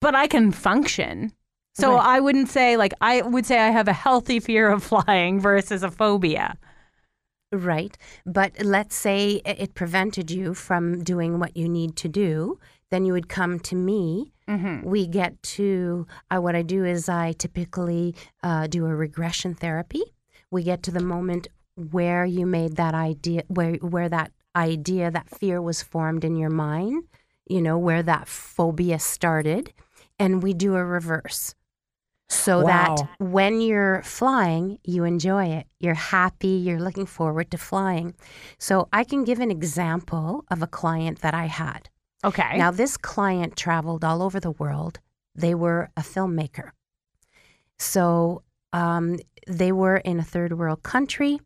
[0.00, 1.32] But I can function.
[1.74, 2.16] So Right.
[2.16, 5.82] I wouldn't say like I would say I have a healthy fear of flying versus
[5.82, 6.56] a phobia.
[7.52, 7.96] Right.
[8.24, 12.58] But let's say it prevented you from doing what you need to do.
[12.90, 14.32] Then you would come to me.
[14.84, 20.02] We get to, uh, what I do is I typically uh, do a regression therapy.
[20.50, 25.30] We get to the moment where you made that idea, where, where that idea, that
[25.30, 27.04] fear was formed in your mind,
[27.46, 29.72] you know, where that phobia started.
[30.18, 31.54] And we do a reverse
[32.32, 35.66] so that when you're flying, you enjoy it.
[35.80, 38.14] You're happy, you're looking forward to flying.
[38.58, 41.90] So I can give an example of a client that I had.
[42.24, 42.56] Okay.
[42.56, 45.00] Now, this client traveled all over the world.
[45.34, 46.70] They were a filmmaker.
[47.78, 48.42] So
[48.72, 51.40] um, they were in a third world country.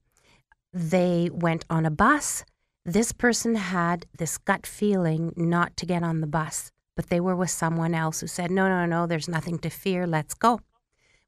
[0.72, 2.44] They went on a bus.
[2.84, 7.34] This person had this gut feeling not to get on the bus, but they were
[7.34, 10.06] with someone else who said, No, no, no, there's nothing to fear.
[10.06, 10.60] Let's go.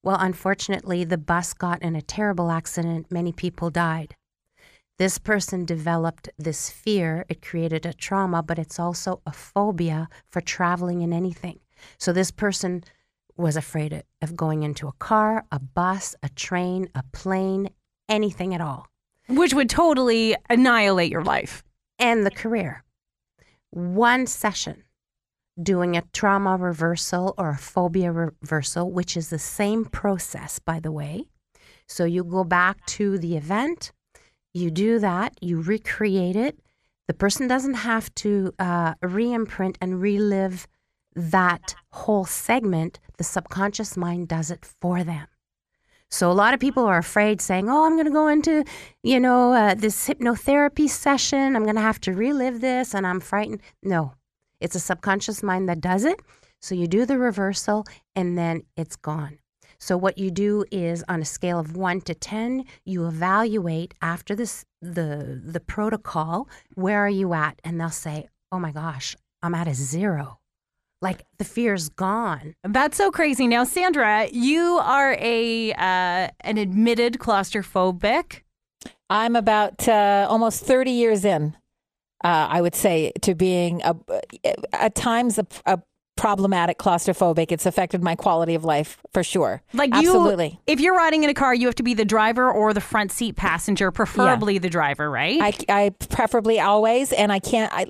[0.09, 3.13] Well, unfortunately, the bus got in a terrible accident.
[3.13, 4.17] Many people died.
[4.97, 7.27] This person developed this fear.
[7.29, 11.61] It created a trauma, but it's also a phobia for traveling in anything.
[11.99, 12.85] So this person
[13.37, 17.69] was afraid of going into a car, a bus, a train, a plane,
[18.09, 18.87] anything at all,
[19.29, 21.63] Which would totally annihilate your life.
[21.99, 22.83] and the career.
[23.69, 24.85] One session
[25.63, 30.93] doing a trauma reversal or a phobia reversal, which is the same process, by the
[30.93, 31.25] way.
[31.87, 33.93] So you go back to the event,
[34.53, 36.59] you do that, you recreate it.
[37.07, 40.69] The person doesn't have to uh, re imprint and relive
[41.15, 43.01] that whole segment.
[43.17, 45.27] The subconscious mind does it for them.
[46.11, 48.65] So a lot of people are afraid saying, "Oh, I'm going to go into,
[49.03, 51.57] you know, uh, this hypnotherapy session.
[51.57, 54.15] I'm going to have to relive this and I'm frightened." No.
[54.61, 56.21] It's a subconscious mind that does it.
[56.61, 59.39] So you do the reversal and then it's gone.
[59.79, 64.35] So what you do is on a scale of 1 to 10, you evaluate after
[64.35, 67.61] this the the protocol, where are you at?
[67.65, 70.39] And they'll say, "Oh my gosh, I'm at a 0."
[71.01, 72.55] Like the fear's gone.
[72.65, 73.47] That's so crazy.
[73.47, 78.43] Now, Sandra, you are a uh, an admitted claustrophobic.
[79.09, 81.57] I'm about uh, almost 30 years in,
[82.25, 83.97] uh, I would say, to being a,
[84.73, 85.79] at times a, a
[86.19, 87.53] problematic claustrophobic.
[87.53, 89.63] It's affected my quality of life for sure.
[89.73, 90.49] Like absolutely.
[90.67, 92.81] you, if you're riding in a car, you have to be the driver or the
[92.81, 95.39] front seat passenger, preferably the driver, right?
[95.41, 97.73] I, I preferably always, and I can't.
[97.73, 97.87] I,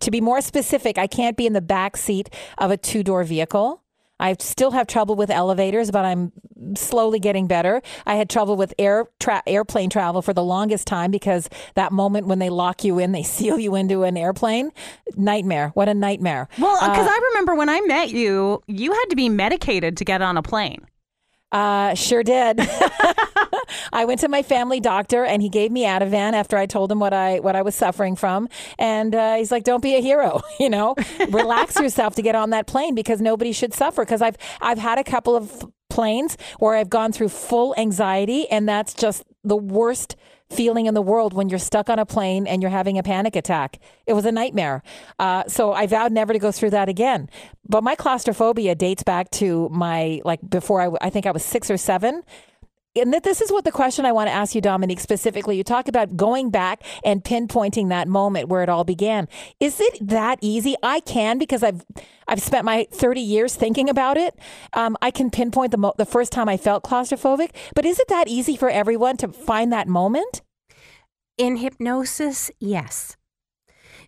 [0.00, 3.22] to be more specific, I can't be in the back seat of a two door
[3.22, 3.83] vehicle.
[4.20, 6.30] I still have trouble with elevators, but I'm
[6.76, 7.82] slowly getting better.
[8.06, 12.26] I had trouble with air tra- airplane travel for the longest time because that moment
[12.28, 14.70] when they lock you in, they seal you into an airplane,
[15.16, 15.70] nightmare.
[15.74, 16.48] What a nightmare.
[16.58, 20.04] well, because Uh, I remember when I met you, you had to be medicated to
[20.04, 20.86] get on a plane.
[21.52, 22.58] Uh, sure did.
[23.92, 27.00] I went to my family doctor and he gave me Ativan after I told him
[27.00, 30.40] what I what I was suffering from, and uh, he's like, "Don't be a hero,
[30.60, 30.94] you know,
[31.28, 34.98] relax yourself to get on that plane because nobody should suffer." Because I've I've had
[34.98, 40.16] a couple of planes where I've gone through full anxiety, and that's just the worst
[40.50, 43.36] feeling in the world when you're stuck on a plane and you're having a panic
[43.36, 43.78] attack.
[44.06, 44.82] It was a nightmare.
[45.18, 47.28] Uh, so I vowed never to go through that again.
[47.68, 51.70] But my claustrophobia dates back to my, like, before I, I think I was six
[51.70, 52.22] or seven.
[52.96, 55.56] And this is what the question I want to ask you, Dominique, specifically.
[55.56, 59.28] You talk about going back and pinpointing that moment where it all began.
[59.58, 60.76] Is it that easy?
[60.82, 61.84] I can because I've
[62.28, 64.38] I've spent my 30 years thinking about it.
[64.72, 67.50] Um, I can pinpoint the mo- the first time I felt claustrophobic.
[67.74, 70.42] But is it that easy for everyone to find that moment?
[71.36, 73.16] In hypnosis, yes.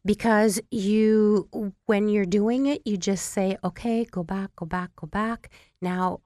[0.05, 1.49] Because you,
[1.87, 5.51] when you're doing it, you just say, okay, go back, go back, go back.
[5.83, 6.20] Now,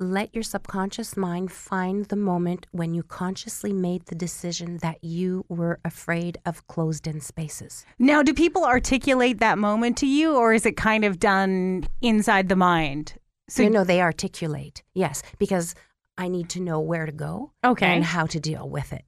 [0.00, 5.44] let your subconscious mind find the moment when you consciously made the decision that you
[5.48, 7.86] were afraid of closed in spaces.
[7.98, 12.48] Now, do people articulate that moment to you, or is it kind of done inside
[12.48, 13.14] the mind?
[13.48, 15.74] So, you know, they articulate, yes, because
[16.18, 17.86] I need to know where to go Okay.
[17.86, 19.04] and how to deal with it.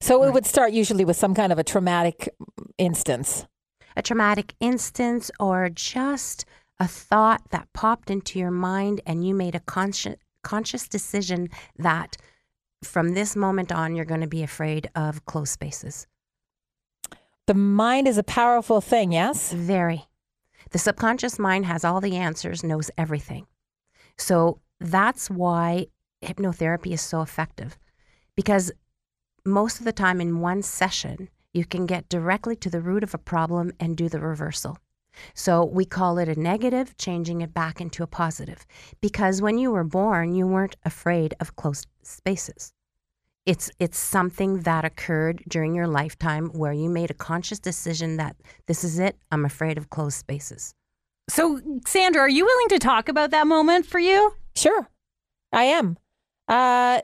[0.00, 2.28] So it would start usually with some kind of a traumatic
[2.78, 3.46] instance.
[3.96, 6.44] a traumatic instance or just
[6.78, 12.16] a thought that popped into your mind and you made a conscious conscious decision that
[12.82, 16.08] from this moment on you're going to be afraid of closed spaces.
[17.46, 19.52] The mind is a powerful thing, yes?
[19.52, 20.06] Very.
[20.70, 23.46] The subconscious mind has all the answers, knows everything.
[24.18, 25.86] So that's why
[26.22, 27.78] hypnotherapy is so effective
[28.36, 28.72] because
[29.44, 33.14] most of the time in one session, you can get directly to the root of
[33.14, 34.78] a problem and do the reversal.
[35.34, 38.66] So we call it a negative, changing it back into a positive.
[39.00, 42.72] Because when you were born, you weren't afraid of closed spaces.
[43.44, 48.36] It's it's something that occurred during your lifetime where you made a conscious decision that
[48.66, 50.74] this is it, I'm afraid of closed spaces.
[51.28, 54.34] So, Sandra, are you willing to talk about that moment for you?
[54.54, 54.88] Sure,
[55.52, 55.96] I am.
[56.46, 57.00] Uh,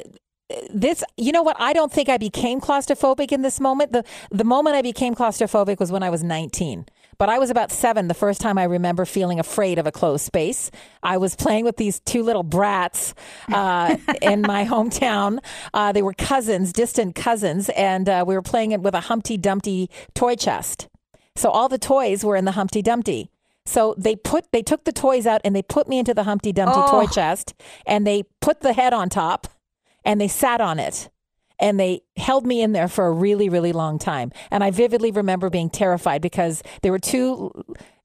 [0.71, 1.57] this, you know what?
[1.59, 3.93] I don't think I became claustrophobic in this moment.
[3.93, 6.87] The the moment I became claustrophobic was when I was 19.
[7.19, 10.25] But I was about seven the first time I remember feeling afraid of a closed
[10.25, 10.71] space.
[11.03, 13.13] I was playing with these two little brats
[13.53, 15.41] uh, in my hometown.
[15.75, 19.37] Uh, they were cousins, distant cousins, and uh, we were playing it with a Humpty
[19.37, 20.89] Dumpty toy chest.
[21.35, 23.31] So all the toys were in the Humpty Dumpty.
[23.67, 26.53] So they put they took the toys out and they put me into the Humpty
[26.53, 26.91] Dumpty Oh.
[27.03, 27.53] toy chest
[27.85, 29.47] and they put the head on top
[30.05, 31.11] and they sat on it
[31.61, 35.11] and they held me in there for a really really long time and I vividly
[35.11, 37.53] remember being terrified because there were two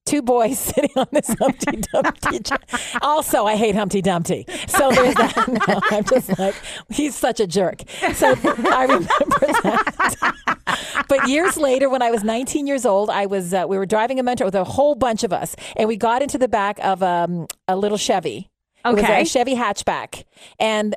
[0.05, 2.55] two boys sitting on this Humpty Dumpty.
[3.01, 4.45] also, I hate Humpty Dumpty.
[4.67, 5.33] So there's that.
[5.53, 6.55] No, I'm just like,
[6.89, 7.83] he's such a jerk.
[8.13, 9.07] So I remember
[9.39, 10.35] that.
[11.07, 14.19] but years later, when I was 19 years old, I was uh, we were driving
[14.19, 17.03] a Mentor with a whole bunch of us, and we got into the back of
[17.03, 18.49] um, a little Chevy.
[18.85, 19.21] It was Okay.
[19.21, 20.25] a Chevy hatchback,
[20.59, 20.95] and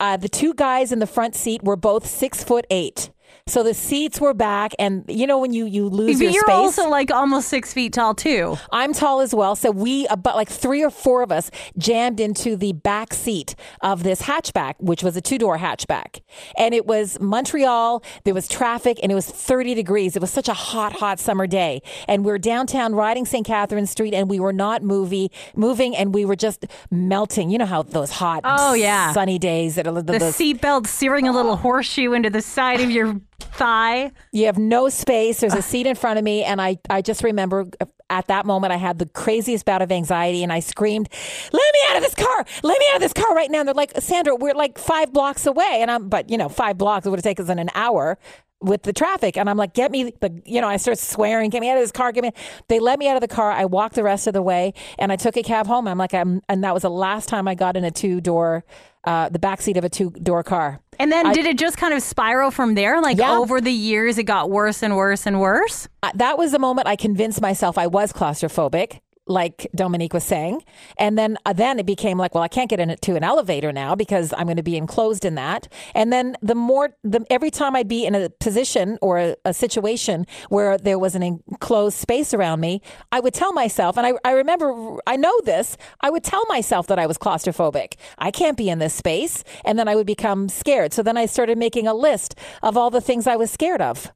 [0.00, 3.10] uh, the two guys in the front seat were both six foot eight.
[3.48, 6.42] So the seats were back, and you know when you you lose But your you're
[6.42, 6.54] space.
[6.54, 8.56] also like almost six feet tall too.
[8.72, 9.56] I'm tall as well.
[9.56, 14.02] So we, about like three or four of us, jammed into the back seat of
[14.02, 16.20] this hatchback, which was a two door hatchback.
[16.56, 18.02] And it was Montreal.
[18.24, 20.14] There was traffic and it was 30 degrees.
[20.16, 21.80] It was such a hot, hot summer day.
[22.06, 23.46] And we are downtown riding St.
[23.46, 27.50] Catherine Street and we were not movie, moving and we were just melting.
[27.50, 29.12] You know how those hot, Oh, yeah.
[29.12, 32.80] sunny days that are the, The the- seatbelt searing a little horseshoe into the side
[32.80, 34.12] of your thigh.
[34.32, 35.40] You have no space.
[35.40, 36.44] There's a seat in front of me.
[36.44, 39.92] And I, I just remember uh, at that moment, I had the craziest bout of
[39.92, 41.08] anxiety and I screamed,
[41.52, 42.44] let me out of this car.
[42.62, 43.60] Let me out of this car right now.
[43.60, 45.78] And they're like, Sandra, we're like five blocks away.
[45.80, 48.18] And I'm, but you know, five blocks, would have taken us in an hour
[48.60, 49.36] with the traffic.
[49.36, 51.82] And I'm like, get me the, you know, I start swearing, get me out of
[51.82, 52.12] this car.
[52.12, 52.32] Get me.
[52.68, 53.52] They let me out of the car.
[53.52, 55.86] I walked the rest of the way and I took a cab home.
[55.86, 58.64] I'm like, I'm, and that was the last time I got in a two door,
[59.04, 60.80] uh, the back seat of a two door car.
[61.00, 63.00] And then did it just kind of spiral from there?
[63.00, 63.38] Like Yeah.
[63.38, 65.88] over the years, it got worse and worse and worse?
[66.02, 70.62] Uh, that was the moment I convinced myself I was claustrophobic, like Dominique was saying.
[70.98, 73.94] And then uh, then it became like, well, I can't get into an elevator now
[73.94, 75.68] because I'm going to be enclosed in that.
[75.94, 79.54] And then the more, the every time I'd be in a position or a, a
[79.54, 82.80] situation where there was an enclosed space around me,
[83.12, 86.86] I would tell myself, and I, I remember, I know this, I would tell myself
[86.88, 87.94] that I was claustrophobic.
[88.18, 89.44] I can't be in this space.
[89.64, 90.92] And then I would become scared.
[90.92, 94.10] So then I started making a list of all the things I was scared of.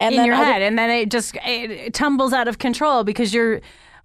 [0.00, 2.48] And in then your I would- head, and then it just it, it tumbles out
[2.48, 3.60] of control because you're.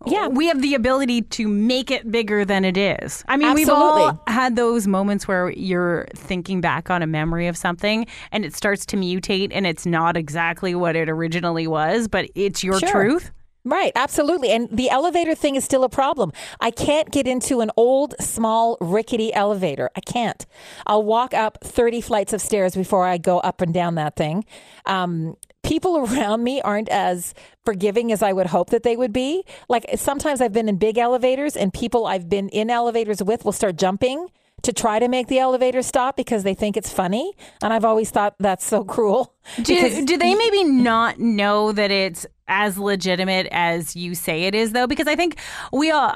[0.05, 0.27] Yeah.
[0.27, 3.23] we have the ability to make it bigger than it is.
[3.27, 7.57] I mean, we've all had those moments where you're thinking back on a memory of
[7.57, 12.29] something and it starts to mutate and it's not exactly what it originally was, but
[12.35, 12.89] it's your Sure.
[12.89, 13.31] truth.
[13.67, 14.51] Right, absolutely.
[14.51, 16.31] And the elevator thing is still a problem.
[16.61, 19.89] I can't get into an old, small, rickety elevator.
[19.95, 20.45] I can't.
[20.85, 24.45] I'll walk up 30 flights of stairs before I go up and down that thing.
[24.85, 27.33] Um, people around me aren't as
[27.65, 29.43] forgiving as I would hope that they would be.
[29.67, 33.51] Like sometimes I've been in big elevators and people I've been in elevators with will
[33.51, 34.29] start jumping
[34.61, 37.33] to try to make the elevator stop because they think it's funny.
[37.61, 39.33] And I've always thought that's so cruel.
[39.61, 44.71] Do, do they maybe not know that it's as legitimate as you say it is,
[44.71, 44.87] though?
[44.87, 45.37] Because I think
[45.71, 46.11] we all,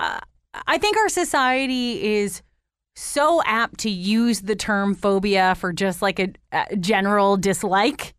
[0.67, 2.41] I think our society is
[2.95, 8.13] so apt to use the term phobia for just like a, a general dislike.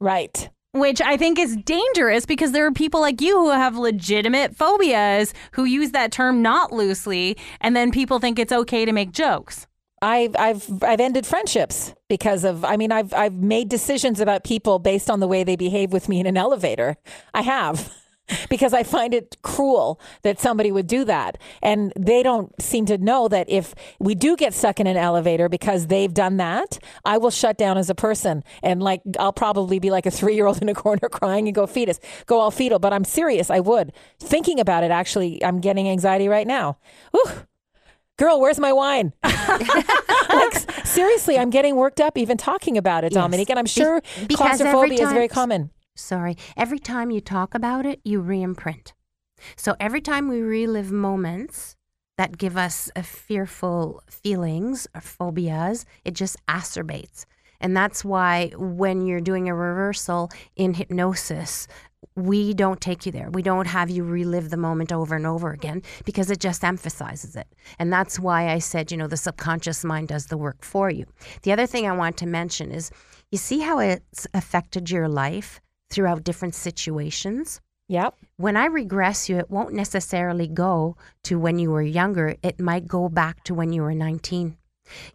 [0.00, 0.48] Right.
[0.72, 5.34] Which I think is dangerous because there are people like you who have legitimate phobias
[5.52, 9.66] who use that term not loosely, and then people think it's okay to make jokes.
[10.02, 14.78] I've I've I've ended friendships because of I mean I've I've made decisions about people
[14.78, 16.96] based on the way they behave with me in an elevator.
[17.34, 17.92] I have.
[18.48, 21.38] Because I find it cruel that somebody would do that.
[21.62, 25.48] And they don't seem to know that if we do get stuck in an elevator
[25.48, 28.42] because they've done that, I will shut down as a person.
[28.62, 31.54] And like, I'll probably be like a three year old in a corner crying and
[31.54, 32.78] go fetus, go all fetal.
[32.78, 33.50] But I'm serious.
[33.50, 33.92] I would.
[34.18, 36.78] Thinking about it, actually, I'm getting anxiety right now.
[37.12, 37.30] Whew.
[38.18, 39.14] Girl, where's my wine?
[39.24, 40.52] like
[40.84, 43.22] seriously, I'm getting worked up even talking about it, Yes.
[43.22, 45.70] Dominique, and I'm sure every claustrophobia is very common.
[46.00, 46.36] Sorry.
[46.56, 48.94] Every time you talk about it, you re-imprint.
[49.56, 51.76] So every time we relive moments
[52.18, 57.24] that give us fearful feelings or phobias, it just acerbates.
[57.60, 61.68] And that's why when you're doing a reversal in hypnosis,
[62.16, 63.30] we don't take you there.
[63.30, 67.36] We don't have you relive the moment over and over again because it just emphasizes
[67.36, 67.46] it.
[67.78, 71.06] And that's why I said, you know, the subconscious mind does the work for you.
[71.42, 72.90] The other thing I want to mention is
[73.30, 75.60] you see how it's affected your life
[75.90, 77.60] throughout different situations?
[77.88, 78.14] Yep.
[78.36, 82.36] When I regress you, it won't necessarily go to when you were younger.
[82.42, 84.56] It might go back to when you were 19.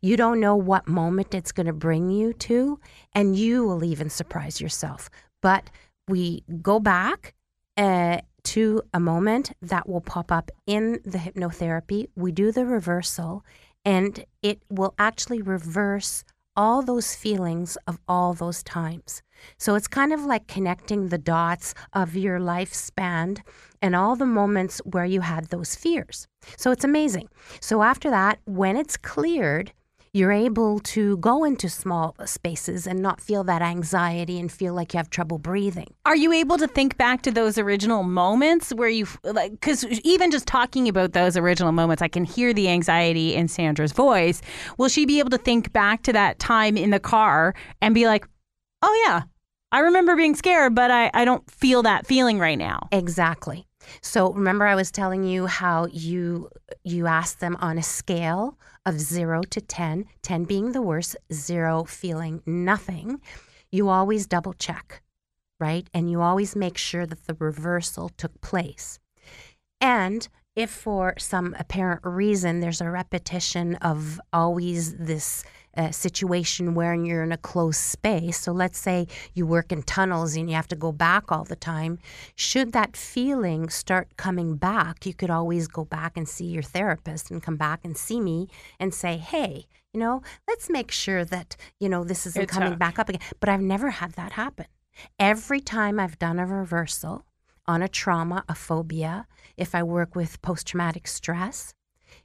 [0.02, 2.80] You don't know what moment it's going to bring you to,
[3.14, 5.10] and you will even surprise yourself.
[5.42, 5.70] But
[6.08, 7.34] we go back
[7.78, 12.10] uh, to a moment that will pop up in the hypnotherapy.
[12.16, 13.44] We do the reversal,
[13.84, 16.24] and it will actually reverse
[16.56, 19.22] all those feelings of all those times.
[19.58, 23.40] So it's kind of like connecting the dots of your lifespan
[23.82, 26.28] and all the moments where you had those fears.
[26.58, 27.30] So it's amazing.
[27.60, 29.72] So after that, when it's cleared,
[30.16, 34.94] you're able to go into small spaces and not feel that anxiety and feel like
[34.94, 35.94] you have trouble breathing.
[36.06, 40.32] Are you able to think back to those original moments where you like because even
[40.32, 44.42] just talking about those original moments, I can hear the anxiety in Sandra's voice.
[44.78, 48.08] Will she be able to think back to that time in the car and be
[48.08, 48.26] like,
[48.88, 49.24] "Oh yeah,
[49.72, 53.66] I remember being scared, but I I don't feel that feeling right now." Exactly.
[54.02, 56.50] So remember I was telling you how you
[56.84, 61.84] you asked them on a scale of 0 to 10, 10 being the worst, 0
[61.86, 63.20] feeling nothing.
[63.72, 65.02] You always double check,
[65.60, 65.88] right?
[65.94, 69.00] And you always make sure that the reversal took place.
[69.82, 75.44] And if for some apparent reason there's a repetition of always this
[75.78, 80.36] uh, situation where you're in a closed space, so let's say you work in tunnels
[80.36, 82.00] and you have to go back all the time,
[82.36, 87.30] should that feeling start coming back, you could always go back and see your therapist
[87.30, 88.48] and come back and see me
[88.80, 92.78] and say, hey, you know, let's make sure that, you know, this isn't It's coming
[92.78, 93.22] back up again.
[93.40, 94.68] But I've never had that happen.
[95.20, 97.26] Every time I've done a reversal,
[97.68, 101.74] on a trauma, a phobia, if I work with post traumatic stress,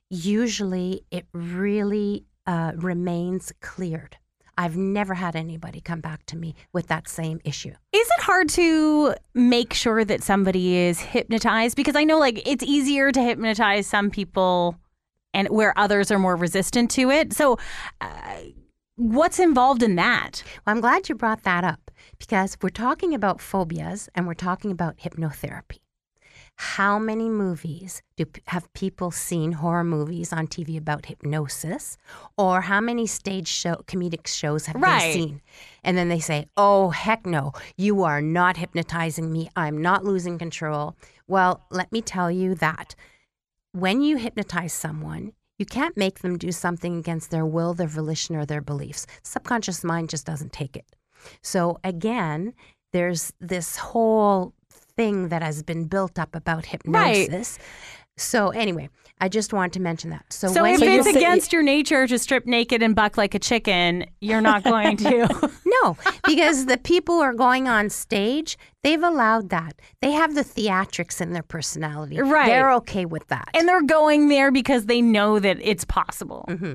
[0.08, 4.16] usually it really uh, remains cleared.
[4.58, 7.72] I've never had anybody come back to me with that same issue.
[7.92, 11.76] Is it hard to make sure that somebody is hypnotized?
[11.76, 14.76] Because I know like it's easier to hypnotize some people
[15.32, 17.32] and where others are more resistant to it.
[17.32, 17.58] So
[18.02, 18.40] uh,
[19.00, 20.42] what's involved in that?
[20.66, 24.70] Well, I'm glad you brought that up because we're talking about phobias and we're talking
[24.70, 25.78] about hypnotherapy.
[26.56, 31.96] How many movies do have people seen horror movies on TV about hypnosis,
[32.36, 35.00] or how many stage show comedic shows have Right.
[35.00, 35.40] they seen?
[35.82, 39.48] And then they say, "Oh heck no, you are not hypnotizing me.
[39.56, 40.94] I'm not losing control."
[41.26, 42.94] Well, let me tell you that
[43.72, 48.34] when you hypnotize someone, you can't make them do something against their will, their volition,
[48.34, 49.06] or their beliefs.
[49.22, 50.86] Subconscious mind just doesn't take it.
[51.42, 52.54] So again,
[52.94, 57.58] there's this whole thing that has been built up about hypnosis.
[58.16, 58.88] So anyway,
[59.20, 60.24] I just wanted to mention that.
[60.32, 63.38] So, So when if it's against your nature to strip naked and buck like a
[63.38, 65.50] chicken, you're not going to.
[65.82, 65.96] no,
[66.26, 69.80] because the people who are going on stage, they've allowed that.
[70.00, 72.20] They have the theatrics in their personality.
[72.20, 72.46] Right.
[72.46, 73.50] They're okay with that.
[73.54, 76.46] and they're going there because they know that it's possible.
[76.48, 76.74] Mm-hmm.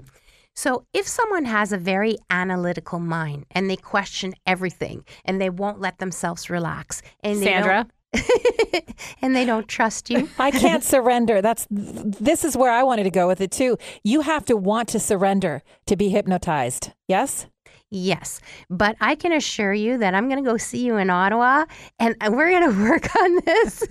[0.57, 5.81] So, if someone has a very analytical mind and they question everything and they won't
[5.81, 7.87] let themselves relax, and they Sandra?
[9.21, 11.41] and they don't trust you, I can't surrender.
[11.41, 13.77] That's this is where I wanted to go with it too.
[14.03, 16.91] You have to want to surrender to be hypnotized.
[17.07, 17.47] Yes?
[17.91, 18.39] yes.
[18.69, 21.65] But I can assure you that I'm going to go see you in Ottawa,
[21.99, 23.83] and we're going to work on this,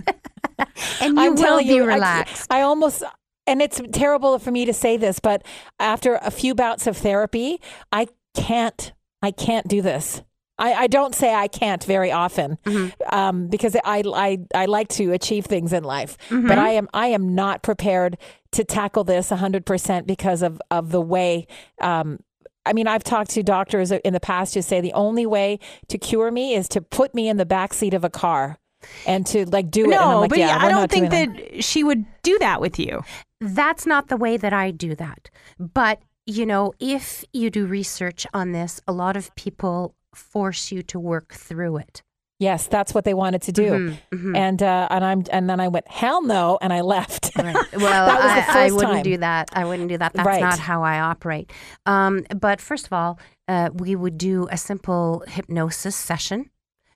[1.01, 2.53] and you I'm will be you, I- relaxed.
[2.53, 3.03] I, almost,
[3.47, 5.45] and it's terrible for me to say this, but
[5.79, 7.61] after a few bouts of therapy,
[7.93, 10.23] I can't, I can't do this.
[10.59, 13.15] I, I don't say I can't very often Mm-hmm.
[13.15, 16.47] um, because I, I I like to achieve things in life, Mm-hmm.
[16.49, 18.17] but I am I am not prepared
[18.53, 21.47] to tackle this hundred percent because of of the way.
[21.81, 22.21] Um,
[22.67, 25.99] I mean, I've talked to doctors in the past who say the only way to
[25.99, 28.59] cure me is to put me in the back seat of a car
[29.07, 29.89] and to like do it.
[29.89, 33.03] No, like, but yeah, I don't think doing that she would do that with you.
[33.41, 35.29] That's not the way that I do that.
[35.59, 40.83] But, you know, if you do research on this, a lot of people force you
[40.85, 42.03] to work through it.
[42.41, 45.69] Yes, that's what they wanted to do, Mm-hmm, and uh, and I'm and then I
[45.69, 47.31] went hell no, and I left.
[47.37, 47.53] Well,
[48.07, 49.03] that was the I, I wouldn't time.
[49.05, 49.51] do that.
[49.55, 50.13] I wouldn't do that.
[50.15, 50.41] That's Right.
[50.41, 51.53] not how I operate.
[51.87, 56.51] Um, but first of all, uh, we would do a simple hypnosis session,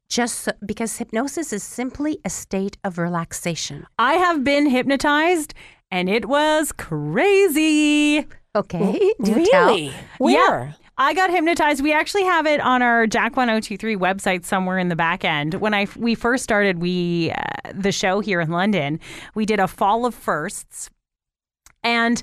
[0.09, 3.87] just so, because hypnosis is simply a state of relaxation.
[3.99, 5.55] I have been hypnotized
[5.91, 8.27] and it was crazy.
[8.57, 9.67] Okay, do tell.
[9.69, 9.93] really?
[10.19, 10.75] Where?
[11.01, 11.81] I got hypnotized.
[11.81, 15.55] We actually have it on our Jack 1023 website somewhere in the back end.
[15.55, 18.99] When I we first started we uh, the show here in London,
[19.35, 20.91] we did a fall of firsts.
[21.85, 22.21] And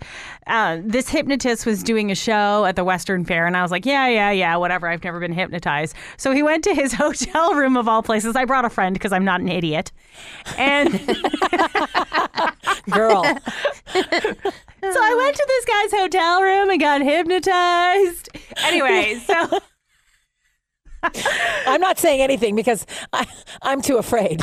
[0.48, 3.86] uh, this hypnotist was doing a show at the Western Fair, and I was like,
[3.86, 4.90] "Yeah, yeah, yeah, whatever.
[4.90, 8.36] I've never been hypnotized." So he went to his hotel room of all places.
[8.36, 9.94] I brought a friend because I'm not an idiot,
[10.58, 10.92] and
[12.92, 13.24] Girl,
[14.94, 18.30] So I went to this guy's hotel room and got hypnotized.
[18.64, 19.60] Anyway, so
[21.68, 23.28] I'm not saying anything because I,
[23.62, 24.42] I'm too afraid.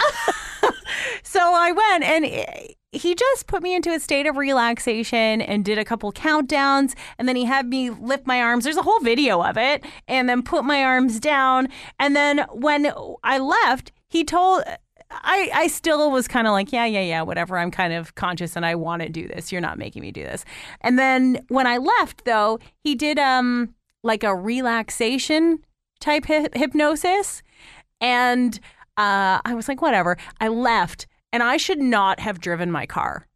[1.23, 2.25] so I went and
[2.93, 7.27] he just put me into a state of relaxation and did a couple countdowns and
[7.27, 8.65] then he had me lift my arms.
[8.65, 11.69] There's a whole video of it and then put my arms down
[11.99, 12.93] and then when
[13.25, 14.63] I left, he told
[15.13, 17.59] I, I still was kind of like, yeah, yeah, yeah, whatever.
[17.59, 19.53] I'm kind of conscious and I want to do this.
[19.53, 20.45] You're not making me do this.
[20.81, 25.65] And then when I left, though, he did um like a relaxation
[26.01, 27.43] type hy- hypnosis.
[28.01, 28.59] And
[28.97, 30.17] uh, I was like, whatever.
[30.41, 33.27] I left and I should not have driven my car.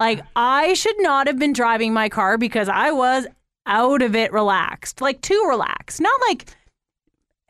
[0.00, 3.26] Like, I should not have been driving my car because I was
[3.66, 6.00] out of it relaxed, like too relaxed.
[6.00, 6.46] Not like,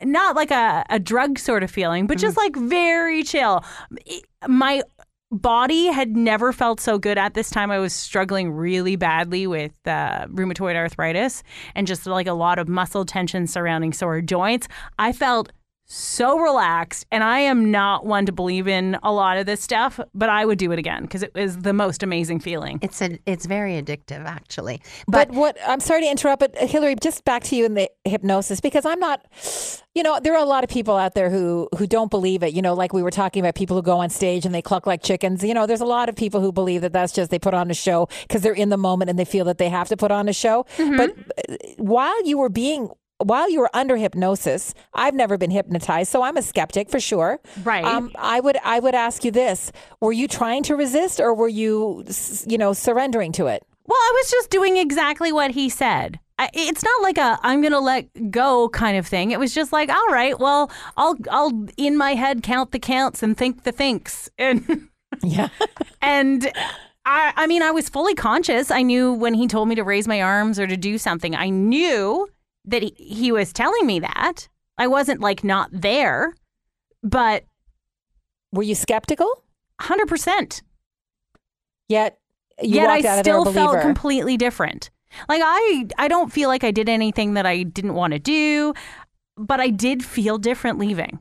[0.05, 3.65] not like a, a drug sort of feeling, but just like very chill.
[4.47, 4.83] My
[5.33, 7.71] body had never felt so good at this time.
[7.71, 11.43] I was struggling really badly with uh, rheumatoid arthritis
[11.75, 14.69] and just like a lot of muscle tension surrounding sore joints.
[14.99, 15.51] I felt
[15.93, 20.01] so relaxed, and I am not one to believe in a lot of this stuff,
[20.15, 22.79] but I would do it again because it was the most amazing feeling.
[22.81, 24.81] It's a, it's very addictive, actually.
[25.07, 27.91] But, what I'm sorry to interrupt, but uh, Hilary, just back to you in the
[28.05, 29.25] hypnosis because I'm not.
[29.95, 32.55] You know, there are a lot of people out there who who don't believe it.
[32.55, 34.87] You know, like we were talking about people who go on stage and they cluck
[34.87, 35.45] like chickens.
[35.45, 37.71] You know, there's a lot of people who believe that that's just they put on
[37.71, 40.11] a show because they're in the moment and they feel that they have to put
[40.11, 40.65] on a show.
[40.79, 41.15] But
[41.51, 42.89] uh, while you were being
[43.23, 47.41] while you were under hypnosis, I've never been hypnotized, so I'm a skeptic for sure.
[47.65, 47.85] Right.
[47.85, 51.49] Um, I would I would ask you this: Were you trying to resist, or were
[51.49, 52.05] you,
[52.47, 53.65] you know, surrendering to it?
[53.87, 56.21] Well, I was just doing exactly what he said.
[56.39, 59.33] I- It's not like a I'm going to let go kind of thing.
[59.33, 63.23] It was just like, all right, well, I'll I'll in my head count the counts
[63.23, 64.31] and think the thinks.
[64.39, 64.89] And
[65.23, 65.49] Yeah.
[66.03, 66.51] and
[67.05, 68.71] I I mean, I was fully conscious.
[68.71, 71.35] I knew when he told me to raise my arms or to do something.
[71.35, 72.29] I knew
[72.65, 74.49] that he, he was telling me that.
[74.79, 76.35] I wasn't like not there,
[77.03, 77.45] but
[78.53, 79.43] Were you skeptical?
[79.81, 80.63] 100%.
[81.89, 82.19] Yet
[82.63, 84.91] you Yet I out of there a still felt completely different.
[85.29, 88.73] Like I I don't feel like I did anything that I didn't want to do,
[89.37, 91.21] but I did feel different leaving.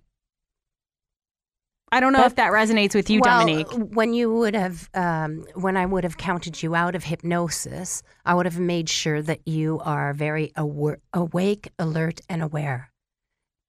[1.93, 3.67] I don't know if that resonates with you, well, Dominique.
[3.93, 8.33] when you would have, um, when I would have counted you out of hypnosis, I
[8.33, 12.91] would have made sure that you are very awa- awake, alert, and aware.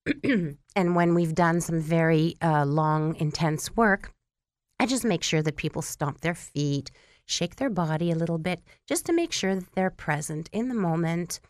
[0.25, 4.13] and when we've done some very uh, long, intense work,
[4.79, 6.93] I just make sure that people stomp their feet,
[7.27, 10.75] shake their body a little bit, just to make sure that they're present in the
[10.75, 11.41] moment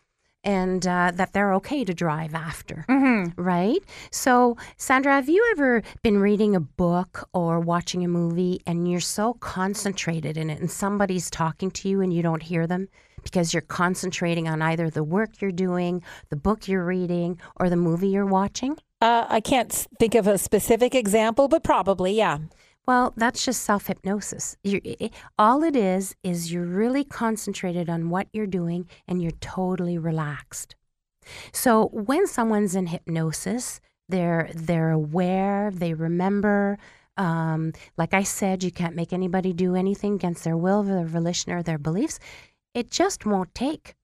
[0.43, 2.85] and uh, that they're okay to drive after.
[3.37, 3.79] Right?
[4.11, 8.99] So, Sandra, have you ever been reading a book or watching a movie and you're
[8.99, 12.89] so concentrated in it and somebody's talking to you and you don't hear them
[13.23, 17.77] because you're concentrating on either the work you're doing, the book you're reading, or the
[17.77, 18.77] movie you're watching?
[19.01, 22.39] Uh, I can't think of a specific example, but probably, yeah.
[22.85, 24.57] Well, that's just self hypnosis.
[25.39, 30.75] All it is, is you're really concentrated on what you're doing and you're totally relaxed.
[31.53, 33.79] So when someone's in hypnosis,
[34.09, 36.77] they're, they're aware, they remember.
[37.15, 41.53] Um, like I said, you can't make anybody do anything against their will, their volition,
[41.53, 42.19] or their beliefs.
[42.73, 43.95] It just won't take.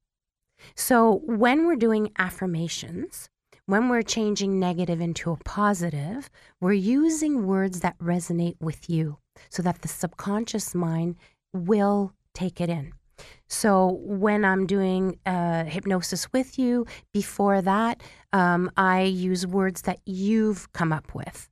[0.76, 3.30] So when we're doing affirmations,
[3.70, 6.28] when we're changing negative into a positive,
[6.60, 9.20] we're using words that resonate with you
[9.52, 11.16] so that the subconscious mind
[11.54, 12.92] will take it in.
[13.48, 18.02] So when I'm doing uh, hypnosis with you, before that,
[18.34, 21.48] um, I use words that you've come up with.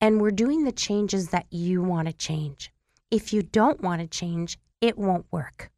[0.00, 2.72] And we're doing the changes that you want to change.
[3.12, 5.70] If you don't want to change, it won't work.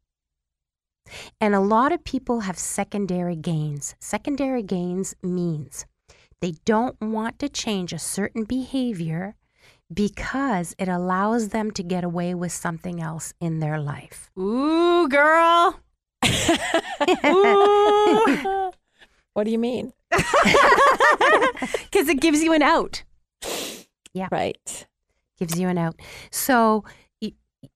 [1.39, 3.95] And a lot of people have secondary gains.
[3.99, 5.85] Secondary gains means
[6.41, 9.35] they don't want to change a certain behavior
[9.93, 14.31] because it allows them to get away with something else in their life.
[14.39, 15.79] Ooh, girl.
[17.25, 18.71] Ooh.
[19.33, 19.91] What do you mean?
[21.91, 23.03] Because it gives you an out.
[24.13, 24.27] Yeah.
[24.31, 24.85] Right.
[25.39, 25.99] Gives you an out.
[26.31, 26.91] So, y-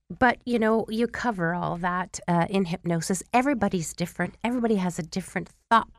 [0.09, 3.23] but you know, you cover all that uh, in hypnosis.
[3.33, 4.35] Everybody's different.
[4.43, 5.89] Everybody has a different thought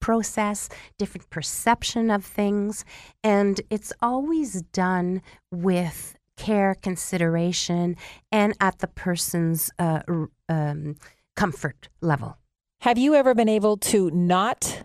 [0.00, 0.68] process,
[0.98, 2.84] different perception of things,
[3.22, 7.96] and it's always done with care, consideration,
[8.30, 10.00] and at the person's uh,
[10.48, 10.96] um,
[11.36, 12.36] comfort level.
[12.80, 14.84] Have you ever been able to not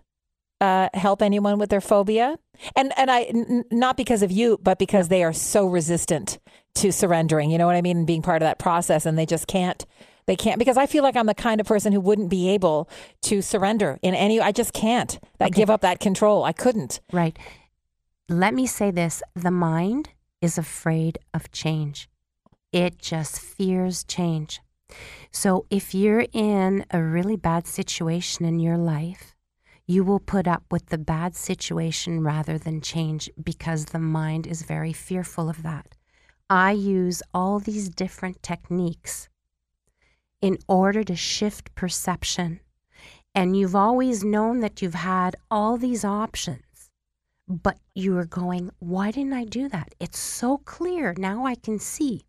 [0.61, 2.37] uh, help anyone with their phobia?
[2.75, 6.39] And and I n- not because of you, but because they are so resistant
[6.75, 7.51] to surrendering.
[7.51, 7.97] You know what I mean?
[7.97, 9.85] And being part of that process, and they just can't.
[10.25, 12.89] They can't because I feel like I'm the kind of person who wouldn't be able
[13.23, 14.39] to surrender in any.
[14.39, 15.19] I just can't.
[15.39, 16.43] That give up that control.
[16.43, 16.99] I couldn't.
[17.11, 17.37] Right.
[18.29, 20.09] Let me say this the mind
[20.41, 22.09] is afraid of change,
[22.71, 24.61] it just fears change.
[25.31, 29.35] So if you're in a really bad situation in your life,
[29.89, 34.61] you will put up with the bad situation rather than change because the mind is
[34.61, 35.95] very fearful of that.
[36.47, 39.29] I use all these different techniques
[40.43, 42.59] in order to shift perception.
[43.33, 46.91] And you've always known that you've had all these options,
[47.47, 49.95] but you are going, why didn't I do that?
[49.99, 51.15] It's so clear.
[51.17, 52.21] Now I can see.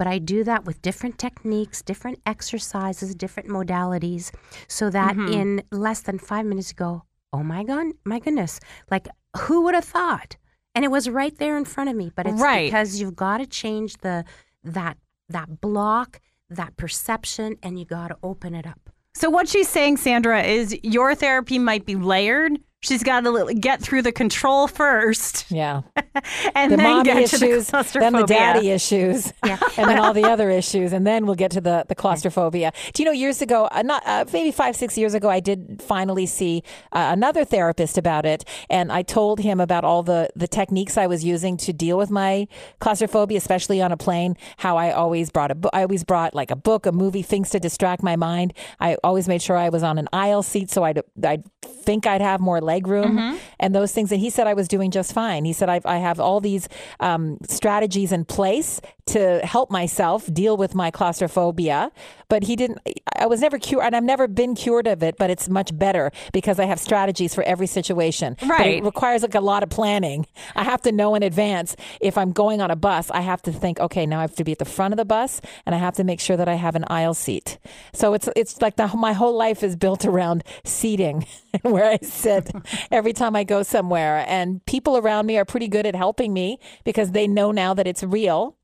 [0.00, 4.32] But I do that with different techniques, different exercises, different modalities,
[4.66, 5.30] so that Mhm.
[5.30, 7.02] in less than five minutes, you go,
[7.34, 8.60] oh my God, my goodness.
[8.90, 10.38] Like, who would have thought?
[10.74, 12.10] And it was right there in front of me.
[12.16, 12.68] But it's Right.
[12.68, 14.24] because you've got to change the
[14.64, 14.96] that
[15.28, 18.88] that block, that perception, and you got to open it up.
[19.14, 22.58] So what she's saying, Sandra, is your therapy might be layered.
[22.82, 25.82] She's got to get through the control first, Yeah.
[26.54, 28.00] and The then mommy get issues, to the claustrophobia.
[28.10, 29.58] then the daddy issues, Yeah.
[29.76, 32.72] and then all the other issues, and then we'll get to the, the claustrophobia.
[32.94, 35.82] Do you know, years ago, uh, not uh, maybe five, six years ago, I did
[35.86, 36.62] finally see
[36.92, 41.06] uh, another therapist about it, and I told him about all the, the techniques I
[41.06, 45.50] was using to deal with my claustrophobia, especially on a plane, how I always brought
[45.50, 48.54] a I always brought like a book, a movie, things to distract my mind.
[48.80, 51.44] I always made sure I was on an aisle seat so I'd, I'd
[51.82, 53.16] think I'd have more leg room
[53.62, 54.08] and those things.
[54.12, 55.42] And he said I was doing just fine.
[55.50, 56.64] He said I've, I have all these
[57.08, 58.80] um, strategies in place
[59.14, 61.90] to help myself deal with my claustrophobia.
[62.28, 62.78] But he didn't,
[63.16, 66.12] I was never cured, and I've never been cured of it, but it's much better
[66.32, 68.36] because I have strategies for every situation.
[68.40, 68.76] But Right.
[68.78, 70.26] it requires like a lot of planning.
[70.54, 73.52] I have to know in advance if I'm going on a bus, I have to
[73.52, 75.78] think, okay, now I have to be at the front of the bus and I
[75.78, 77.58] have to make sure that I have an aisle seat.
[77.92, 81.98] So it's it's like the, my whole life is built around seating and where I
[82.02, 82.50] sit
[82.92, 84.24] every time I go somewhere.
[84.28, 87.86] And people around me are pretty good at helping me because they know now that
[87.88, 88.56] it's real.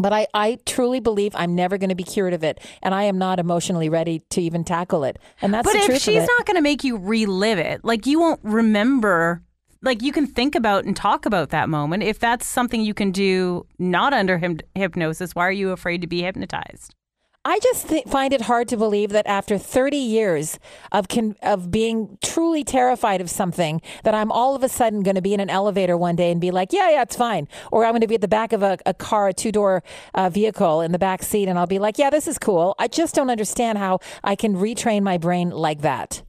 [0.00, 2.60] But I, I truly believe I'm never going to be cured of it.
[2.82, 5.18] And I am not emotionally ready to even tackle it.
[5.42, 8.18] And that's But the if she's not going to make you relive it, like you
[8.18, 9.42] won't remember,
[9.82, 12.02] like you can think about and talk about that moment.
[12.02, 14.40] If that's something you can do not under
[14.74, 16.94] hypnosis, why are you afraid to be hypnotized?
[17.42, 20.58] I just th- find it hard to believe that after 30 years
[20.92, 25.14] of con- of being truly terrified of something, that I'm all of a sudden going
[25.14, 27.48] to be in an elevator one day and be like, yeah, yeah, it's fine.
[27.72, 29.82] Or I'm going to be at the back of a, a car, a two door
[30.14, 32.74] uh, vehicle in the back seat, and I'll be like, yeah, this is cool.
[32.78, 36.22] I just don't understand how I can retrain my brain like that.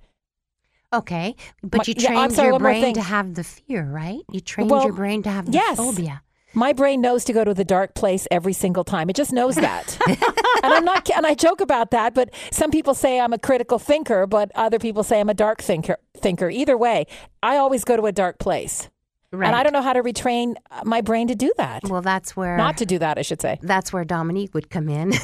[0.94, 4.20] Okay, but My- you yeah, trained sorry, your brain to have the fear, right?
[4.32, 5.76] You trained Well, your brain to have the yes.
[5.78, 6.22] phobia.
[6.54, 9.10] My brain knows to go to the dark place every single time.
[9.10, 9.98] It just knows that.
[10.08, 13.80] and I'm not and I joke about that, but some people say I'm a critical
[13.80, 16.50] thinker, but other people say I'm a dark thinker thinker.
[16.50, 17.06] Either way,
[17.42, 18.90] I always go to a dark place.
[19.34, 19.48] Right.
[19.48, 21.84] And I don't know how to retrain uh, my brain to do that.
[21.86, 23.60] Well, that's where Not to do that, I should say.
[23.62, 25.14] that's where Dominique would come in.